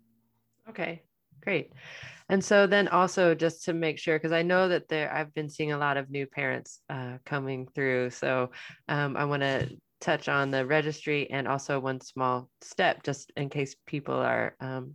Okay, 0.70 1.02
great. 1.42 1.74
And 2.30 2.42
so 2.42 2.66
then 2.66 2.88
also 2.88 3.34
just 3.34 3.64
to 3.66 3.74
make 3.74 3.98
sure, 3.98 4.18
because 4.18 4.32
I 4.32 4.40
know 4.40 4.68
that 4.68 4.88
there, 4.88 5.12
I've 5.12 5.34
been 5.34 5.50
seeing 5.50 5.72
a 5.72 5.78
lot 5.78 5.98
of 5.98 6.08
new 6.08 6.26
parents 6.26 6.80
uh, 6.88 7.18
coming 7.26 7.68
through. 7.74 8.10
So 8.10 8.50
um, 8.88 9.14
I 9.14 9.26
want 9.26 9.42
to 9.42 9.68
touch 10.04 10.28
on 10.28 10.50
the 10.50 10.66
registry 10.66 11.30
and 11.30 11.48
also 11.48 11.80
one 11.80 12.00
small 12.00 12.50
step, 12.60 13.02
just 13.02 13.32
in 13.36 13.48
case 13.48 13.74
people 13.86 14.14
are 14.14 14.54
um, 14.60 14.94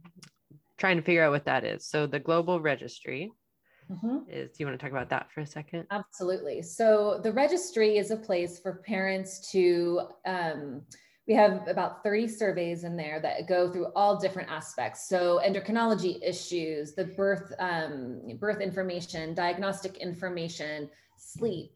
trying 0.77 0.97
to 0.97 1.03
figure 1.03 1.23
out 1.23 1.31
what 1.31 1.45
that 1.45 1.65
is. 1.65 1.85
So 1.85 2.05
the 2.05 2.19
global 2.19 2.61
registry 2.61 3.31
mm-hmm. 3.91 4.17
is 4.29 4.51
do 4.51 4.55
you 4.59 4.65
want 4.65 4.79
to 4.79 4.83
talk 4.83 4.91
about 4.91 5.09
that 5.09 5.31
for 5.31 5.41
a 5.41 5.45
second 5.45 5.85
absolutely 5.91 6.61
so 6.61 7.19
the 7.23 7.31
registry 7.31 7.97
is 7.97 8.11
a 8.11 8.17
place 8.17 8.59
for 8.59 8.81
parents 8.85 9.51
to 9.51 10.01
um, 10.25 10.81
we 11.27 11.35
have 11.35 11.67
about 11.67 12.03
30 12.03 12.27
surveys 12.27 12.83
in 12.83 12.97
there 12.97 13.19
that 13.21 13.47
go 13.47 13.71
through 13.71 13.87
all 13.95 14.17
different 14.17 14.49
aspects 14.49 15.07
so 15.07 15.39
endocrinology 15.45 16.19
issues 16.23 16.93
the 16.93 17.05
birth 17.05 17.53
um, 17.59 18.21
birth 18.39 18.61
information 18.61 19.33
diagnostic 19.33 19.97
information 19.97 20.89
sleep 21.17 21.71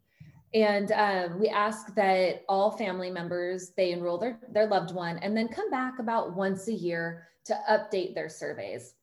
and 0.54 0.92
um, 0.92 1.40
we 1.40 1.50
ask 1.50 1.94
that 1.96 2.44
all 2.48 2.72
family 2.72 3.10
members 3.10 3.72
they 3.76 3.92
enroll 3.92 4.18
their, 4.18 4.40
their 4.52 4.68
loved 4.68 4.94
one 4.94 5.18
and 5.18 5.36
then 5.36 5.48
come 5.48 5.70
back 5.72 6.00
about 6.00 6.36
once 6.36 6.68
a 6.68 6.74
year 6.74 7.28
to 7.46 7.60
update 7.70 8.14
their 8.14 8.30
surveys. 8.30 8.94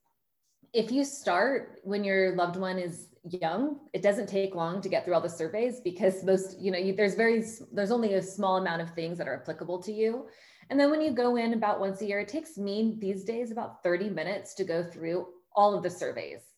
If 0.73 0.91
you 0.91 1.03
start 1.03 1.81
when 1.83 2.03
your 2.03 2.35
loved 2.35 2.55
one 2.55 2.79
is 2.79 3.07
young 3.29 3.79
it 3.93 4.01
doesn't 4.01 4.27
take 4.27 4.55
long 4.55 4.81
to 4.81 4.89
get 4.89 5.05
through 5.05 5.13
all 5.13 5.21
the 5.21 5.29
surveys 5.29 5.79
because 5.79 6.23
most 6.23 6.59
you 6.59 6.71
know 6.71 6.77
you, 6.79 6.95
there's 6.95 7.13
very 7.13 7.43
there's 7.71 7.91
only 7.91 8.15
a 8.15 8.21
small 8.21 8.57
amount 8.57 8.81
of 8.81 8.89
things 8.95 9.17
that 9.17 9.27
are 9.27 9.35
applicable 9.35 9.81
to 9.83 9.91
you. 9.91 10.27
And 10.69 10.79
then 10.79 10.89
when 10.89 11.01
you 11.01 11.11
go 11.11 11.35
in 11.35 11.53
about 11.53 11.79
once 11.81 12.01
a 12.01 12.05
year 12.05 12.21
it 12.21 12.29
takes 12.29 12.57
me 12.57 12.95
these 12.99 13.23
days 13.23 13.51
about 13.51 13.83
30 13.83 14.09
minutes 14.09 14.53
to 14.55 14.63
go 14.63 14.83
through 14.83 15.27
all 15.53 15.75
of 15.75 15.83
the 15.83 15.89
surveys 15.89 16.50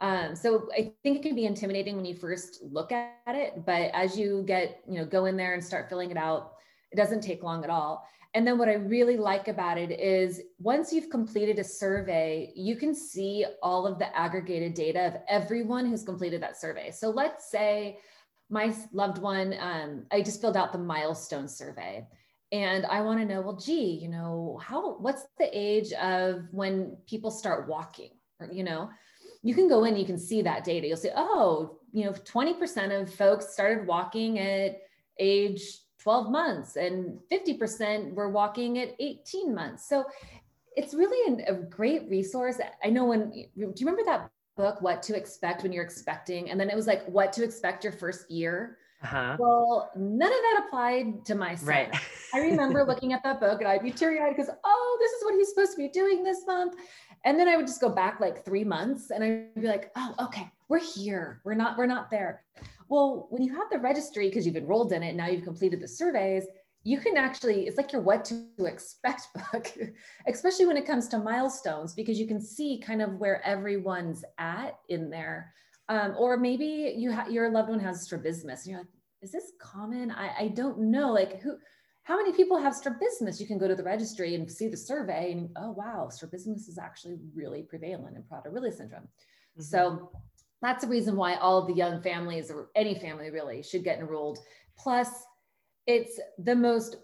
um, 0.00 0.34
so 0.36 0.68
i 0.76 0.92
think 1.02 1.16
it 1.16 1.22
can 1.22 1.34
be 1.34 1.46
intimidating 1.46 1.96
when 1.96 2.04
you 2.04 2.14
first 2.14 2.60
look 2.62 2.92
at 2.92 3.14
it 3.28 3.64
but 3.64 3.90
as 3.94 4.18
you 4.18 4.44
get 4.46 4.80
you 4.88 4.98
know 4.98 5.04
go 5.04 5.24
in 5.26 5.36
there 5.36 5.54
and 5.54 5.64
start 5.64 5.88
filling 5.88 6.10
it 6.10 6.16
out 6.16 6.52
it 6.92 6.96
doesn't 6.96 7.20
take 7.20 7.42
long 7.42 7.64
at 7.64 7.70
all. 7.70 8.06
And 8.34 8.46
then 8.46 8.58
what 8.58 8.68
I 8.68 8.74
really 8.74 9.16
like 9.16 9.48
about 9.48 9.78
it 9.78 9.90
is 9.98 10.40
once 10.58 10.92
you've 10.92 11.10
completed 11.10 11.58
a 11.58 11.64
survey, 11.64 12.52
you 12.54 12.76
can 12.76 12.94
see 12.94 13.46
all 13.62 13.86
of 13.86 13.98
the 13.98 14.14
aggregated 14.16 14.74
data 14.74 15.06
of 15.06 15.14
everyone 15.28 15.86
who's 15.86 16.02
completed 16.02 16.42
that 16.42 16.60
survey. 16.60 16.90
So 16.90 17.10
let's 17.10 17.50
say 17.50 17.98
my 18.50 18.74
loved 18.92 19.18
one, 19.18 19.54
um, 19.58 20.06
I 20.12 20.20
just 20.20 20.40
filled 20.40 20.56
out 20.56 20.72
the 20.72 20.78
milestone 20.78 21.48
survey. 21.48 22.06
And 22.52 22.86
I 22.86 23.00
want 23.00 23.20
to 23.20 23.26
know, 23.26 23.40
well, 23.40 23.56
gee, 23.56 23.98
you 24.00 24.08
know, 24.08 24.60
how, 24.62 24.98
what's 24.98 25.24
the 25.38 25.48
age 25.52 25.92
of 25.94 26.42
when 26.52 26.96
people 27.08 27.30
start 27.30 27.68
walking 27.68 28.10
or, 28.38 28.48
you 28.52 28.62
know, 28.62 28.90
you 29.46 29.54
can 29.54 29.68
go 29.68 29.84
in, 29.84 29.96
you 29.96 30.04
can 30.04 30.18
see 30.18 30.42
that 30.42 30.64
data. 30.64 30.88
You'll 30.88 30.96
say, 30.96 31.12
oh, 31.14 31.78
you 31.92 32.04
know, 32.04 32.10
20% 32.10 33.00
of 33.00 33.14
folks 33.14 33.52
started 33.52 33.86
walking 33.86 34.40
at 34.40 34.78
age 35.20 35.62
12 36.02 36.32
months 36.32 36.74
and 36.74 37.20
50% 37.30 38.12
were 38.12 38.28
walking 38.28 38.78
at 38.78 38.96
18 38.98 39.54
months. 39.54 39.88
So 39.88 40.04
it's 40.76 40.94
really 40.94 41.32
an, 41.32 41.44
a 41.46 41.54
great 41.54 42.10
resource. 42.10 42.58
I 42.82 42.88
know 42.90 43.04
when, 43.04 43.30
do 43.30 43.46
you 43.54 43.72
remember 43.78 44.02
that 44.06 44.30
book, 44.56 44.82
What 44.82 45.00
to 45.04 45.16
Expect 45.16 45.62
When 45.62 45.72
You're 45.72 45.84
Expecting? 45.84 46.50
And 46.50 46.58
then 46.58 46.68
it 46.68 46.74
was 46.74 46.88
like, 46.88 47.06
What 47.06 47.32
to 47.34 47.44
Expect 47.44 47.84
Your 47.84 47.92
First 47.92 48.28
Year. 48.28 48.78
Uh-huh. 49.04 49.36
Well, 49.38 49.90
none 49.94 50.32
of 50.32 50.38
that 50.38 50.64
applied 50.66 51.24
to 51.26 51.36
my 51.36 51.54
son. 51.54 51.68
Right. 51.68 51.96
I 52.34 52.40
remember 52.40 52.82
looking 52.82 53.12
at 53.12 53.22
that 53.22 53.38
book 53.38 53.60
and 53.60 53.68
I'd 53.68 53.82
be 53.82 53.92
teary 53.92 54.20
eyed 54.20 54.34
because, 54.34 54.50
oh, 54.64 54.98
this 55.00 55.12
is 55.12 55.24
what 55.24 55.34
he's 55.36 55.50
supposed 55.50 55.72
to 55.72 55.76
be 55.76 55.88
doing 55.88 56.24
this 56.24 56.44
month. 56.46 56.74
And 57.24 57.38
then 57.38 57.48
I 57.48 57.56
would 57.56 57.66
just 57.66 57.80
go 57.80 57.88
back 57.88 58.20
like 58.20 58.44
three 58.44 58.64
months 58.64 59.10
and 59.10 59.24
I'd 59.24 59.54
be 59.54 59.66
like, 59.66 59.90
oh, 59.96 60.14
okay, 60.20 60.50
we're 60.68 60.80
here. 60.80 61.40
We're 61.44 61.54
not, 61.54 61.76
we're 61.76 61.86
not 61.86 62.10
there. 62.10 62.44
Well, 62.88 63.26
when 63.30 63.42
you 63.42 63.54
have 63.54 63.68
the 63.70 63.78
registry, 63.78 64.28
because 64.28 64.46
you've 64.46 64.56
enrolled 64.56 64.92
in 64.92 65.02
it, 65.02 65.16
now 65.16 65.26
you've 65.26 65.44
completed 65.44 65.80
the 65.80 65.88
surveys, 65.88 66.44
you 66.84 66.98
can 66.98 67.16
actually, 67.16 67.66
it's 67.66 67.76
like 67.76 67.92
your 67.92 68.00
what 68.00 68.24
to 68.26 68.46
expect 68.60 69.26
book, 69.52 69.72
especially 70.28 70.66
when 70.66 70.76
it 70.76 70.86
comes 70.86 71.08
to 71.08 71.18
milestones, 71.18 71.94
because 71.94 72.18
you 72.18 72.28
can 72.28 72.40
see 72.40 72.78
kind 72.78 73.02
of 73.02 73.14
where 73.14 73.44
everyone's 73.44 74.24
at 74.38 74.78
in 74.88 75.10
there. 75.10 75.52
Um, 75.88 76.14
or 76.16 76.36
maybe 76.36 76.94
you 76.96 77.12
ha- 77.12 77.26
your 77.28 77.50
loved 77.50 77.70
one 77.70 77.80
has 77.80 78.02
strabismus 78.02 78.64
and 78.64 78.70
you're 78.70 78.80
like, 78.80 78.88
is 79.22 79.32
this 79.32 79.52
common? 79.60 80.12
I, 80.12 80.30
I 80.38 80.48
don't 80.48 80.78
know. 80.78 81.12
Like 81.12 81.40
who, 81.40 81.56
how 82.06 82.16
many 82.16 82.32
people 82.32 82.56
have 82.56 82.72
strabismus? 82.72 83.40
You 83.40 83.48
can 83.48 83.58
go 83.58 83.66
to 83.66 83.74
the 83.74 83.82
registry 83.82 84.36
and 84.36 84.48
see 84.48 84.68
the 84.68 84.76
survey 84.76 85.32
and 85.32 85.50
oh 85.56 85.72
wow, 85.72 86.08
strabismus 86.08 86.68
is 86.68 86.78
actually 86.78 87.18
really 87.34 87.62
prevalent 87.62 88.16
in 88.16 88.22
Prader-Willi 88.22 88.70
syndrome. 88.70 89.02
Mm-hmm. 89.02 89.62
So 89.62 90.12
that's 90.62 90.84
the 90.84 90.90
reason 90.90 91.16
why 91.16 91.34
all 91.34 91.58
of 91.58 91.66
the 91.66 91.74
young 91.74 92.00
families 92.00 92.48
or 92.48 92.70
any 92.76 92.94
family 92.94 93.30
really 93.32 93.60
should 93.60 93.82
get 93.82 93.98
enrolled. 93.98 94.38
Plus, 94.78 95.08
it's 95.88 96.20
the 96.38 96.54
most 96.54 96.96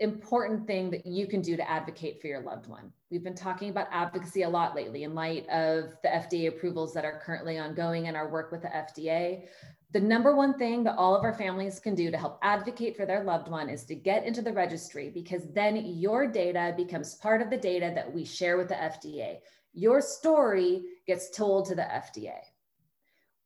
important 0.00 0.66
thing 0.66 0.90
that 0.90 1.06
you 1.06 1.26
can 1.26 1.42
do 1.42 1.56
to 1.56 1.70
advocate 1.70 2.20
for 2.20 2.26
your 2.26 2.40
loved 2.40 2.66
one. 2.66 2.90
We've 3.10 3.22
been 3.22 3.34
talking 3.34 3.68
about 3.68 3.86
advocacy 3.92 4.42
a 4.42 4.48
lot 4.48 4.74
lately 4.74 5.04
in 5.04 5.14
light 5.14 5.46
of 5.50 5.94
the 6.02 6.08
FDA 6.08 6.48
approvals 6.48 6.94
that 6.94 7.04
are 7.04 7.20
currently 7.24 7.58
ongoing 7.58 8.08
and 8.08 8.16
our 8.16 8.28
work 8.28 8.50
with 8.50 8.62
the 8.62 8.68
FDA. 8.68 9.44
The 9.92 10.00
number 10.00 10.34
one 10.34 10.56
thing 10.56 10.84
that 10.84 10.96
all 10.96 11.14
of 11.14 11.22
our 11.22 11.34
families 11.34 11.80
can 11.80 11.94
do 11.94 12.10
to 12.10 12.16
help 12.16 12.38
advocate 12.42 12.96
for 12.96 13.04
their 13.04 13.24
loved 13.24 13.48
one 13.48 13.68
is 13.68 13.84
to 13.84 13.94
get 13.94 14.24
into 14.24 14.40
the 14.40 14.52
registry 14.52 15.10
because 15.10 15.42
then 15.52 15.76
your 15.76 16.26
data 16.26 16.72
becomes 16.76 17.16
part 17.16 17.42
of 17.42 17.50
the 17.50 17.56
data 17.56 17.92
that 17.94 18.12
we 18.12 18.24
share 18.24 18.56
with 18.56 18.68
the 18.68 18.74
FDA. 18.74 19.38
Your 19.74 20.00
story 20.00 20.82
gets 21.06 21.30
told 21.30 21.66
to 21.66 21.74
the 21.74 21.82
FDA. 21.82 22.38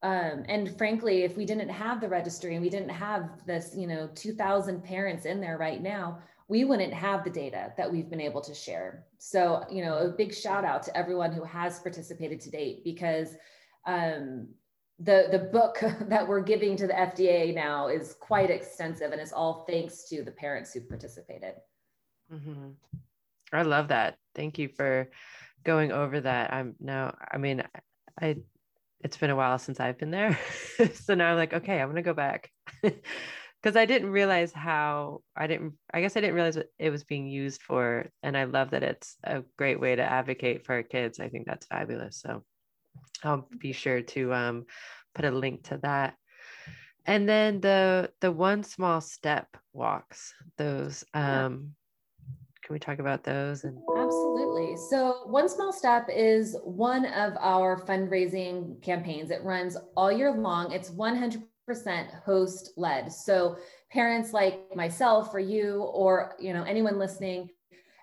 Um, 0.04 0.44
and 0.50 0.76
frankly, 0.76 1.22
if 1.22 1.34
we 1.34 1.46
didn't 1.46 1.70
have 1.70 1.98
the 1.98 2.08
registry 2.08 2.54
and 2.54 2.62
we 2.62 2.68
didn't 2.68 2.90
have 2.90 3.44
this, 3.46 3.74
you 3.74 3.86
know, 3.86 4.10
2,000 4.14 4.84
parents 4.84 5.24
in 5.24 5.40
there 5.40 5.56
right 5.56 5.82
now, 5.82 6.18
we 6.48 6.64
wouldn't 6.64 6.92
have 6.92 7.24
the 7.24 7.30
data 7.30 7.72
that 7.76 7.90
we've 7.90 8.10
been 8.10 8.20
able 8.20 8.40
to 8.42 8.54
share. 8.54 9.06
So, 9.18 9.64
you 9.70 9.82
know, 9.82 9.98
a 9.98 10.08
big 10.08 10.34
shout 10.34 10.64
out 10.64 10.82
to 10.84 10.96
everyone 10.96 11.32
who 11.32 11.42
has 11.44 11.78
participated 11.80 12.40
to 12.42 12.50
date 12.50 12.84
because 12.84 13.36
um, 13.86 14.48
the 14.98 15.28
the 15.30 15.38
book 15.38 15.78
that 16.08 16.26
we're 16.26 16.42
giving 16.42 16.76
to 16.76 16.86
the 16.86 16.92
FDA 16.92 17.54
now 17.54 17.88
is 17.88 18.14
quite 18.20 18.50
extensive, 18.50 19.12
and 19.12 19.20
it's 19.20 19.32
all 19.32 19.64
thanks 19.68 20.08
to 20.10 20.22
the 20.22 20.30
parents 20.30 20.72
who 20.72 20.80
participated. 20.80 21.54
Mm-hmm. 22.32 22.70
I 23.52 23.62
love 23.62 23.88
that. 23.88 24.16
Thank 24.34 24.58
you 24.58 24.68
for 24.68 25.10
going 25.64 25.92
over 25.92 26.20
that. 26.20 26.52
I'm 26.52 26.74
now. 26.80 27.16
I 27.30 27.38
mean, 27.38 27.62
I. 28.20 28.36
It's 29.00 29.18
been 29.18 29.28
a 29.28 29.36
while 29.36 29.58
since 29.58 29.80
I've 29.80 29.98
been 29.98 30.10
there, 30.10 30.38
so 30.94 31.14
now 31.14 31.30
I'm 31.30 31.36
like, 31.36 31.52
okay, 31.52 31.78
I'm 31.78 31.88
gonna 31.88 32.00
go 32.00 32.14
back. 32.14 32.50
because 33.64 33.76
I 33.76 33.86
didn't 33.86 34.10
realize 34.10 34.52
how 34.52 35.22
I 35.34 35.46
didn't 35.46 35.72
I 35.92 36.02
guess 36.02 36.18
I 36.18 36.20
didn't 36.20 36.34
realize 36.34 36.56
what 36.56 36.68
it 36.78 36.90
was 36.90 37.02
being 37.02 37.26
used 37.26 37.62
for 37.62 38.10
and 38.22 38.36
I 38.36 38.44
love 38.44 38.72
that 38.72 38.82
it's 38.82 39.16
a 39.24 39.42
great 39.56 39.80
way 39.80 39.96
to 39.96 40.02
advocate 40.02 40.66
for 40.66 40.74
our 40.74 40.82
kids. 40.82 41.18
I 41.18 41.30
think 41.30 41.46
that's 41.46 41.66
fabulous. 41.66 42.20
So 42.20 42.44
I'll 43.22 43.48
be 43.58 43.72
sure 43.72 44.02
to 44.02 44.34
um, 44.34 44.66
put 45.14 45.24
a 45.24 45.30
link 45.30 45.64
to 45.68 45.78
that. 45.78 46.16
And 47.06 47.26
then 47.26 47.62
the 47.62 48.10
the 48.20 48.30
one 48.30 48.64
small 48.64 49.00
step 49.00 49.48
walks, 49.72 50.34
those 50.58 51.02
um 51.14 51.70
can 52.62 52.74
we 52.74 52.78
talk 52.78 52.98
about 52.98 53.24
those 53.24 53.64
and 53.64 53.78
absolutely 53.96 54.74
so 54.90 55.20
one 55.26 55.48
small 55.48 55.70
step 55.70 56.08
is 56.10 56.56
one 56.64 57.04
of 57.04 57.34
our 57.38 57.78
fundraising 57.84 58.80
campaigns 58.80 59.30
it 59.30 59.42
runs 59.42 59.76
all 59.96 60.10
year 60.10 60.32
long 60.32 60.72
it's 60.72 60.90
100 60.90 61.32
percent 61.32 61.48
host 62.24 62.72
led. 62.76 63.12
So 63.12 63.56
parents 63.90 64.32
like 64.32 64.74
myself 64.74 65.32
or 65.32 65.38
you 65.38 65.82
or 65.82 66.34
you 66.38 66.52
know 66.52 66.62
anyone 66.64 66.98
listening, 66.98 67.50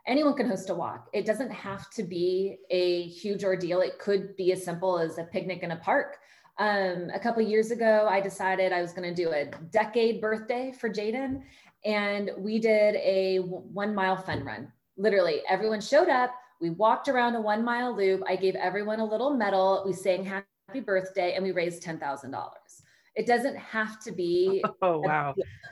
anyone 0.08 0.36
can 0.36 0.47
host 0.47 0.69
a 0.69 0.76
walk. 0.76 1.10
It 1.13 1.26
doesn't 1.26 1.52
have 1.52 1.89
to 1.91 2.04
be 2.04 2.58
a 2.69 3.04
huge 3.04 3.43
ordeal. 3.43 3.82
It 3.82 4.00
could 4.00 4.36
be 4.36 4.52
as 4.52 4.63
simple 4.63 4.97
as 4.97 5.17
a 5.17 5.26
picnic 5.26 5.63
in 5.63 5.71
a 5.71 5.78
park. 5.78 6.17
Um, 6.58 7.10
a 7.13 7.19
couple 7.19 7.41
years 7.41 7.71
ago, 7.71 8.08
I 8.10 8.19
decided 8.19 8.74
I 8.74 8.82
was 8.82 8.93
going 8.93 9.13
to 9.13 9.24
do 9.24 9.32
a 9.32 9.45
decade 9.71 10.21
birthday 10.21 10.74
for 10.80 10.89
Jaden, 10.89 11.41
and 11.86 12.32
we 12.38 12.60
did 12.60 12.95
a 12.95 13.39
one 13.39 13.95
mile 13.95 14.17
fun 14.17 14.43
run. 14.43 14.71
Literally, 14.97 15.41
everyone 15.47 15.82
showed 15.82 16.10
up. 16.10 16.32
We 16.60 16.69
walked 16.71 17.08
around 17.08 17.36
a 17.36 17.41
one 17.41 17.63
mile 17.63 17.95
loop. 17.95 18.21
I 18.28 18.36
gave 18.36 18.56
everyone 18.56 19.00
a 19.00 19.06
little 19.06 19.36
medal. 19.36 19.84
We 19.86 19.93
sang 19.93 20.24
happy 20.24 20.80
birthday, 20.80 21.34
and 21.34 21.43
we 21.43 21.52
raised 21.52 21.82
ten 21.82 22.00
thousand 22.00 22.32
dollars. 22.32 22.84
It 23.15 23.28
doesn't 23.28 23.58
have 23.58 24.00
to 24.04 24.12
be. 24.12 24.63
Oh, 24.82 25.00
wow. 25.00 25.36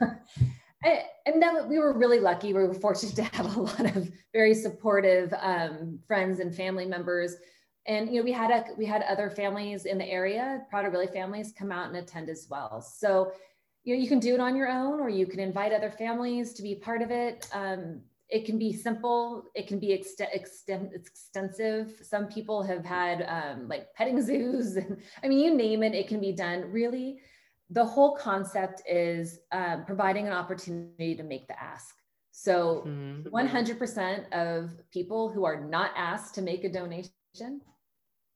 and 0.82 1.42
then 1.42 1.68
we 1.68 1.78
were 1.78 1.96
really 1.96 2.20
lucky. 2.20 2.52
We 2.52 2.62
were 2.64 2.74
fortunate 2.74 3.16
to 3.16 3.24
have 3.24 3.56
a 3.56 3.60
lot 3.62 3.96
of 3.96 4.10
very 4.32 4.54
supportive 4.54 5.32
um, 5.40 5.98
friends 6.06 6.40
and 6.40 6.54
family 6.54 6.86
members. 6.86 7.36
And 7.86 8.10
you 8.10 8.20
know, 8.20 8.24
we 8.24 8.32
had 8.32 8.50
a 8.50 8.64
we 8.76 8.86
had 8.86 9.02
other 9.02 9.30
families 9.30 9.86
in 9.86 9.98
the 9.98 10.06
area, 10.06 10.62
Prader-Willi 10.72 11.08
families, 11.08 11.52
come 11.56 11.72
out 11.72 11.88
and 11.88 11.96
attend 11.96 12.28
as 12.28 12.46
well. 12.50 12.82
So, 12.82 13.32
you 13.84 13.96
know, 13.96 14.02
you 14.02 14.08
can 14.08 14.20
do 14.20 14.34
it 14.34 14.40
on 14.40 14.54
your 14.54 14.68
own, 14.68 15.00
or 15.00 15.08
you 15.08 15.26
can 15.26 15.40
invite 15.40 15.72
other 15.72 15.90
families 15.90 16.52
to 16.54 16.62
be 16.62 16.74
part 16.74 17.02
of 17.02 17.10
it. 17.10 17.48
Um, 17.52 18.02
it 18.30 18.44
can 18.44 18.58
be 18.58 18.72
simple 18.72 19.50
it 19.54 19.66
can 19.66 19.78
be 19.78 19.92
extent, 19.92 20.30
extensive 20.32 22.00
some 22.02 22.26
people 22.28 22.62
have 22.62 22.84
had 22.84 23.26
um, 23.28 23.68
like 23.68 23.92
petting 23.94 24.22
zoos 24.22 24.76
and 24.76 24.98
i 25.22 25.28
mean 25.28 25.38
you 25.38 25.54
name 25.54 25.82
it 25.82 25.94
it 25.94 26.08
can 26.08 26.20
be 26.20 26.32
done 26.32 26.70
really 26.70 27.18
the 27.70 27.84
whole 27.84 28.16
concept 28.16 28.82
is 28.88 29.38
um, 29.52 29.84
providing 29.84 30.26
an 30.26 30.32
opportunity 30.32 31.14
to 31.14 31.22
make 31.22 31.46
the 31.48 31.60
ask 31.60 31.96
so 32.32 32.84
mm-hmm. 32.86 33.28
100% 33.28 34.32
of 34.32 34.70
people 34.92 35.30
who 35.30 35.44
are 35.44 35.60
not 35.60 35.90
asked 35.96 36.34
to 36.36 36.42
make 36.42 36.64
a 36.64 36.68
donation 36.68 37.10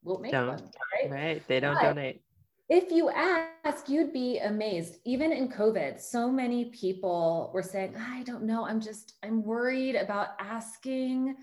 will 0.02 0.18
make 0.18 0.32
don't, 0.32 0.48
one 0.48 0.70
right? 0.92 1.10
right 1.10 1.48
they 1.48 1.60
don't 1.60 1.74
but 1.74 1.94
donate 1.94 2.20
if 2.68 2.90
you 2.90 3.10
ask, 3.10 3.88
you'd 3.88 4.12
be 4.12 4.38
amazed. 4.38 4.96
Even 5.04 5.32
in 5.32 5.50
COVID, 5.50 6.00
so 6.00 6.30
many 6.30 6.66
people 6.66 7.50
were 7.52 7.62
saying, 7.62 7.94
I 7.96 8.22
don't 8.22 8.44
know, 8.44 8.64
I'm 8.64 8.80
just, 8.80 9.14
I'm 9.22 9.42
worried 9.42 9.96
about 9.96 10.28
asking. 10.40 11.36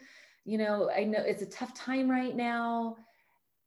You 0.45 0.57
know, 0.57 0.89
I 0.89 1.03
know 1.03 1.19
it's 1.19 1.43
a 1.43 1.47
tough 1.47 1.75
time 1.75 2.09
right 2.09 2.35
now. 2.35 2.97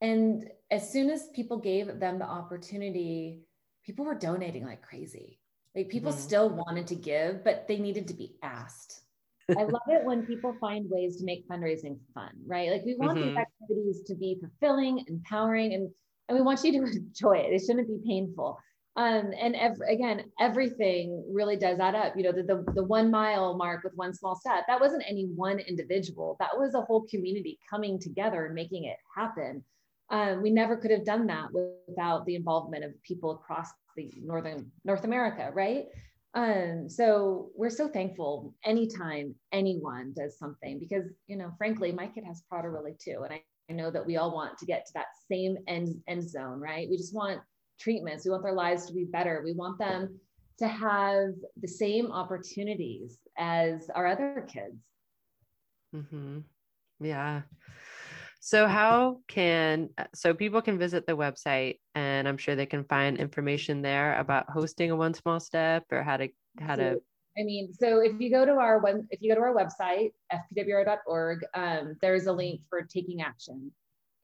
And 0.01 0.49
as 0.69 0.91
soon 0.91 1.09
as 1.09 1.29
people 1.33 1.57
gave 1.57 1.99
them 1.99 2.19
the 2.19 2.25
opportunity, 2.25 3.44
people 3.85 4.05
were 4.05 4.15
donating 4.15 4.65
like 4.65 4.81
crazy. 4.81 5.39
Like 5.75 5.89
people 5.89 6.11
mm-hmm. 6.11 6.21
still 6.21 6.49
wanted 6.49 6.87
to 6.87 6.95
give, 6.95 7.43
but 7.43 7.67
they 7.67 7.77
needed 7.77 8.07
to 8.07 8.13
be 8.13 8.35
asked. 8.41 9.01
I 9.49 9.63
love 9.63 9.81
it 9.87 10.03
when 10.03 10.25
people 10.25 10.55
find 10.59 10.85
ways 10.89 11.17
to 11.17 11.25
make 11.25 11.47
fundraising 11.47 11.97
fun, 12.13 12.31
right? 12.47 12.71
Like 12.71 12.83
we 12.85 12.95
want 12.95 13.17
mm-hmm. 13.17 13.29
these 13.29 13.37
activities 13.37 14.01
to 14.07 14.15
be 14.15 14.39
fulfilling, 14.39 15.03
empowering, 15.07 15.73
and 15.73 15.89
and 16.27 16.37
we 16.37 16.43
want 16.43 16.63
you 16.63 16.71
to 16.71 16.77
enjoy 16.97 17.37
it. 17.37 17.53
It 17.53 17.61
shouldn't 17.65 17.87
be 17.87 17.99
painful. 18.05 18.57
Um, 18.97 19.33
and 19.37 19.55
ev- 19.57 19.81
again, 19.89 20.23
everything 20.39 21.23
really 21.29 21.57
does 21.57 21.79
add 21.79 21.95
up. 21.95 22.15
You 22.15 22.23
know, 22.23 22.31
the, 22.31 22.43
the, 22.43 22.73
the 22.75 22.83
one 22.83 23.11
mile 23.11 23.57
mark 23.57 23.83
with 23.83 23.93
one 23.95 24.13
small 24.13 24.35
step, 24.37 24.63
that 24.67 24.79
wasn't 24.79 25.03
any 25.05 25.25
one 25.35 25.59
individual. 25.59 26.37
That 26.39 26.57
was 26.57 26.75
a 26.75 26.81
whole 26.81 27.05
community 27.09 27.59
coming 27.69 27.99
together 27.99 28.45
and 28.45 28.55
making 28.55 28.85
it 28.85 28.95
happen. 29.13 29.63
Um, 30.09 30.41
we 30.41 30.51
never 30.51 30.77
could 30.77 30.91
have 30.91 31.05
done 31.05 31.27
that 31.27 31.49
without 31.51 32.25
the 32.25 32.35
involvement 32.35 32.83
of 32.83 32.91
people 33.03 33.31
across 33.31 33.69
the 33.95 34.11
northern 34.21 34.71
North 34.83 35.03
America, 35.03 35.51
right? 35.53 35.85
Um, 36.35 36.89
so 36.89 37.49
we're 37.55 37.69
so 37.69 37.87
thankful 37.87 38.53
anytime 38.65 39.33
anyone 39.51 40.13
does 40.15 40.37
something 40.37 40.79
because 40.79 41.05
you 41.27 41.37
know, 41.37 41.51
frankly, 41.57 41.91
my 41.91 42.07
kid 42.07 42.25
has 42.25 42.43
Prader-Willi 42.51 42.97
too, 42.99 43.21
and 43.23 43.33
I 43.33 43.41
I 43.69 43.73
know 43.73 43.89
that 43.91 44.05
we 44.05 44.17
all 44.17 44.33
want 44.33 44.57
to 44.59 44.65
get 44.65 44.85
to 44.85 44.93
that 44.93 45.07
same 45.31 45.57
end 45.67 45.95
end 46.07 46.29
zone, 46.29 46.59
right? 46.59 46.87
We 46.89 46.97
just 46.97 47.15
want 47.15 47.41
treatments. 47.79 48.25
We 48.25 48.31
want 48.31 48.43
their 48.43 48.53
lives 48.53 48.85
to 48.85 48.93
be 48.93 49.05
better. 49.05 49.41
We 49.43 49.53
want 49.53 49.79
them 49.79 50.19
to 50.59 50.67
have 50.67 51.29
the 51.61 51.67
same 51.67 52.11
opportunities 52.11 53.17
as 53.37 53.89
our 53.93 54.07
other 54.07 54.47
kids. 54.47 54.77
Mm-hmm. 55.95 56.39
Yeah. 56.99 57.41
So 58.45 58.67
how 58.67 59.21
can 59.27 59.89
so 60.13 60.35
people 60.35 60.61
can 60.61 60.77
visit 60.77 61.07
the 61.07 61.17
website 61.17 61.79
and 61.95 62.27
I'm 62.27 62.37
sure 62.37 62.55
they 62.55 62.67
can 62.67 62.83
find 62.83 63.17
information 63.17 63.81
there 63.81 64.19
about 64.19 64.47
hosting 64.51 64.91
a 64.91 64.95
one 64.95 65.15
small 65.15 65.39
step 65.39 65.83
or 65.91 66.03
how 66.03 66.17
to 66.17 66.29
how 66.59 66.75
to 66.75 67.01
I 67.39 67.43
mean, 67.43 67.73
so 67.73 68.01
if 68.01 68.21
you 68.21 68.29
go 68.29 68.45
to 68.45 68.51
our 68.51 68.77
one, 68.77 69.07
if 69.09 69.19
you 69.23 69.33
go 69.33 69.35
to 69.35 69.41
our 69.41 69.55
website, 69.55 70.11
fpwr.org, 70.31 71.39
um, 71.55 71.97
there's 72.03 72.27
a 72.27 72.31
link 72.31 72.61
for 72.69 72.83
taking 72.83 73.23
action. 73.23 73.71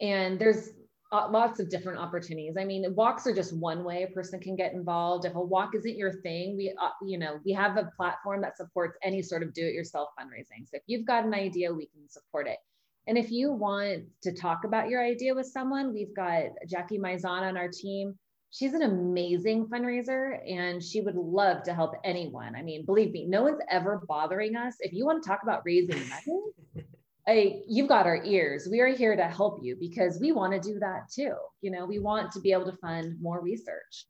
And 0.01 0.37
there's 0.37 0.69
uh, 1.11 1.27
lots 1.31 1.59
of 1.59 1.71
different 1.71 1.97
opportunities. 1.97 2.57
I 2.59 2.63
mean, 2.63 2.93
walks 2.93 3.25
are 3.25 3.33
just 3.33 3.57
one 3.57 3.83
way 3.83 4.03
a 4.03 4.07
person 4.07 4.39
can 4.39 4.55
get 4.55 4.73
involved. 4.73 5.25
If 5.25 5.33
a 5.33 5.41
walk 5.41 5.73
isn't 5.73 5.97
your 5.97 6.21
thing, 6.21 6.55
we, 6.55 6.75
uh, 6.79 6.89
you 7.03 7.17
know, 7.17 7.39
we 7.43 7.53
have 7.53 7.75
a 7.75 7.91
platform 7.97 8.39
that 8.43 8.55
supports 8.55 8.99
any 9.01 9.23
sort 9.23 9.41
of 9.41 9.51
do-it-yourself 9.51 10.09
fundraising. 10.17 10.69
So 10.69 10.77
if 10.77 10.83
you've 10.85 11.07
got 11.07 11.25
an 11.25 11.33
idea, 11.33 11.73
we 11.73 11.87
can 11.87 12.07
support 12.07 12.47
it. 12.47 12.59
And 13.07 13.17
if 13.17 13.31
you 13.31 13.51
want 13.51 14.03
to 14.23 14.33
talk 14.33 14.63
about 14.63 14.89
your 14.89 15.03
idea 15.03 15.33
with 15.33 15.47
someone, 15.47 15.93
we've 15.93 16.15
got 16.15 16.43
Jackie 16.67 16.99
Maizana 16.99 17.49
on 17.49 17.57
our 17.57 17.69
team 17.69 18.15
she's 18.51 18.73
an 18.73 18.83
amazing 18.83 19.65
fundraiser 19.65 20.37
and 20.49 20.83
she 20.83 21.01
would 21.01 21.15
love 21.15 21.63
to 21.63 21.73
help 21.73 21.95
anyone. 22.03 22.55
I 22.55 22.61
mean, 22.61 22.85
believe 22.85 23.11
me, 23.11 23.25
no 23.25 23.43
one's 23.43 23.61
ever 23.69 24.03
bothering 24.07 24.55
us. 24.55 24.75
If 24.79 24.93
you 24.93 25.05
want 25.05 25.23
to 25.23 25.27
talk 25.27 25.39
about 25.43 25.61
raising 25.65 26.01
money, 26.09 26.85
I, 27.27 27.61
you've 27.67 27.87
got 27.87 28.05
our 28.05 28.23
ears. 28.23 28.67
We 28.69 28.81
are 28.81 28.87
here 28.87 29.15
to 29.15 29.23
help 29.23 29.59
you 29.61 29.77
because 29.79 30.19
we 30.19 30.31
want 30.31 30.53
to 30.53 30.59
do 30.59 30.79
that 30.79 31.09
too. 31.13 31.33
You 31.61 31.71
know, 31.71 31.85
we 31.85 31.99
want 31.99 32.31
to 32.33 32.39
be 32.39 32.51
able 32.51 32.65
to 32.65 32.77
fund 32.77 33.17
more 33.21 33.41
research. 33.41 34.05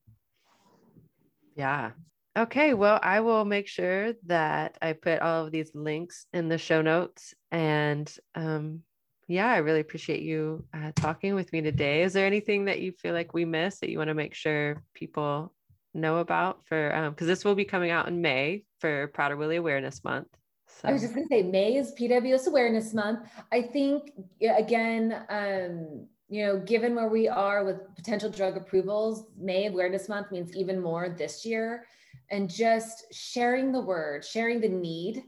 Yeah. 1.55 1.91
Okay. 2.37 2.73
Well, 2.73 2.99
I 3.03 3.19
will 3.19 3.45
make 3.45 3.67
sure 3.67 4.13
that 4.25 4.77
I 4.81 4.93
put 4.93 5.21
all 5.21 5.45
of 5.45 5.51
these 5.51 5.71
links 5.75 6.25
in 6.33 6.47
the 6.47 6.57
show 6.57 6.81
notes. 6.81 7.35
And 7.51 8.13
um, 8.35 8.81
yeah, 9.27 9.51
I 9.51 9.57
really 9.57 9.79
appreciate 9.79 10.21
you 10.21 10.65
uh, 10.73 10.91
talking 10.95 11.35
with 11.35 11.51
me 11.53 11.61
today. 11.61 12.03
Is 12.03 12.13
there 12.13 12.25
anything 12.25 12.65
that 12.65 12.81
you 12.81 12.91
feel 12.91 13.13
like 13.13 13.33
we 13.33 13.45
missed 13.45 13.81
that 13.81 13.89
you 13.89 13.97
want 13.97 14.09
to 14.09 14.13
make 14.13 14.33
sure 14.33 14.83
people 14.93 15.53
know 15.93 16.17
about 16.17 16.63
for 16.65 16.89
because 17.09 17.25
um, 17.25 17.27
this 17.27 17.43
will 17.43 17.55
be 17.55 17.65
coming 17.65 17.91
out 17.91 18.07
in 18.07 18.21
May 18.21 18.63
for 18.79 19.09
Prader-Willi 19.09 19.57
Awareness 19.57 20.03
Month. 20.03 20.27
So. 20.67 20.87
I 20.87 20.93
was 20.93 21.01
just 21.01 21.13
going 21.13 21.27
to 21.27 21.33
say 21.33 21.43
May 21.43 21.75
is 21.75 21.93
PWS 21.99 22.47
Awareness 22.47 22.93
Month. 22.93 23.27
I 23.51 23.61
think 23.61 24.11
again, 24.41 25.25
um, 25.29 26.07
you 26.29 26.45
know, 26.45 26.59
given 26.59 26.95
where 26.95 27.09
we 27.09 27.27
are 27.27 27.65
with 27.65 27.93
potential 27.95 28.29
drug 28.29 28.55
approvals, 28.55 29.27
May 29.37 29.67
Awareness 29.67 30.07
Month 30.07 30.31
means 30.31 30.55
even 30.55 30.79
more 30.79 31.09
this 31.09 31.45
year. 31.45 31.85
And 32.29 32.49
just 32.49 33.13
sharing 33.13 33.73
the 33.73 33.81
word, 33.81 34.23
sharing 34.23 34.61
the 34.61 34.69
need. 34.69 35.23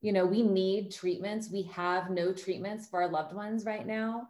You 0.00 0.12
know, 0.12 0.24
we 0.24 0.42
need 0.42 0.92
treatments. 0.92 1.50
We 1.50 1.62
have 1.74 2.10
no 2.10 2.32
treatments 2.32 2.86
for 2.86 3.02
our 3.02 3.08
loved 3.08 3.34
ones 3.34 3.64
right 3.64 3.86
now. 3.86 4.28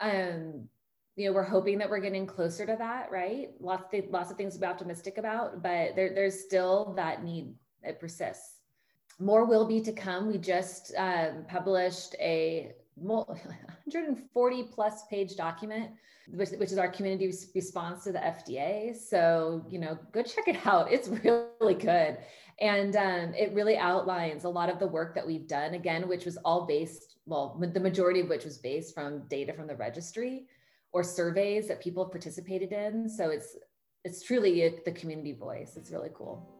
Um, 0.00 0.68
you 1.16 1.26
know, 1.26 1.32
we're 1.32 1.42
hoping 1.42 1.78
that 1.78 1.90
we're 1.90 1.98
getting 1.98 2.26
closer 2.26 2.64
to 2.64 2.76
that, 2.78 3.10
right? 3.10 3.48
Lots 3.58 3.92
of, 3.92 4.04
lots 4.10 4.30
of 4.30 4.36
things 4.36 4.54
to 4.54 4.60
be 4.60 4.66
optimistic 4.66 5.18
about, 5.18 5.62
but 5.62 5.96
there, 5.96 6.14
there's 6.14 6.40
still 6.40 6.94
that 6.96 7.24
need. 7.24 7.54
It 7.82 7.98
persists. 7.98 8.60
More 9.18 9.44
will 9.44 9.66
be 9.66 9.80
to 9.80 9.92
come. 9.92 10.28
We 10.28 10.38
just 10.38 10.94
um, 10.96 11.44
published 11.48 12.14
a 12.20 12.72
140 12.94 14.62
plus 14.64 15.06
page 15.08 15.36
document, 15.36 15.90
which, 16.28 16.50
which 16.50 16.72
is 16.72 16.78
our 16.78 16.88
community 16.88 17.32
response 17.54 18.04
to 18.04 18.12
the 18.12 18.18
FDA. 18.18 18.96
So, 18.96 19.64
you 19.68 19.78
know, 19.78 19.98
go 20.12 20.22
check 20.22 20.48
it 20.48 20.66
out. 20.66 20.92
It's 20.92 21.08
really 21.24 21.74
good. 21.74 22.18
And 22.60 22.96
um, 22.96 23.34
it 23.34 23.54
really 23.54 23.76
outlines 23.76 24.44
a 24.44 24.48
lot 24.48 24.68
of 24.68 24.78
the 24.78 24.86
work 24.86 25.14
that 25.14 25.26
we've 25.26 25.46
done, 25.46 25.74
again, 25.74 26.08
which 26.08 26.24
was 26.24 26.36
all 26.38 26.66
based, 26.66 27.16
well, 27.26 27.56
the 27.60 27.78
majority 27.78 28.20
of 28.20 28.28
which 28.28 28.44
was 28.44 28.58
based 28.58 28.94
from 28.94 29.28
data 29.28 29.52
from 29.52 29.68
the 29.68 29.76
registry 29.76 30.46
or 30.92 31.04
surveys 31.04 31.68
that 31.68 31.80
people 31.80 32.04
have 32.04 32.10
participated 32.10 32.72
in. 32.72 33.08
So 33.08 33.30
it's 33.30 33.56
it's 34.04 34.22
truly 34.22 34.80
the 34.84 34.92
community 34.92 35.32
voice. 35.32 35.76
It's 35.76 35.90
really 35.90 36.10
cool. 36.14 36.57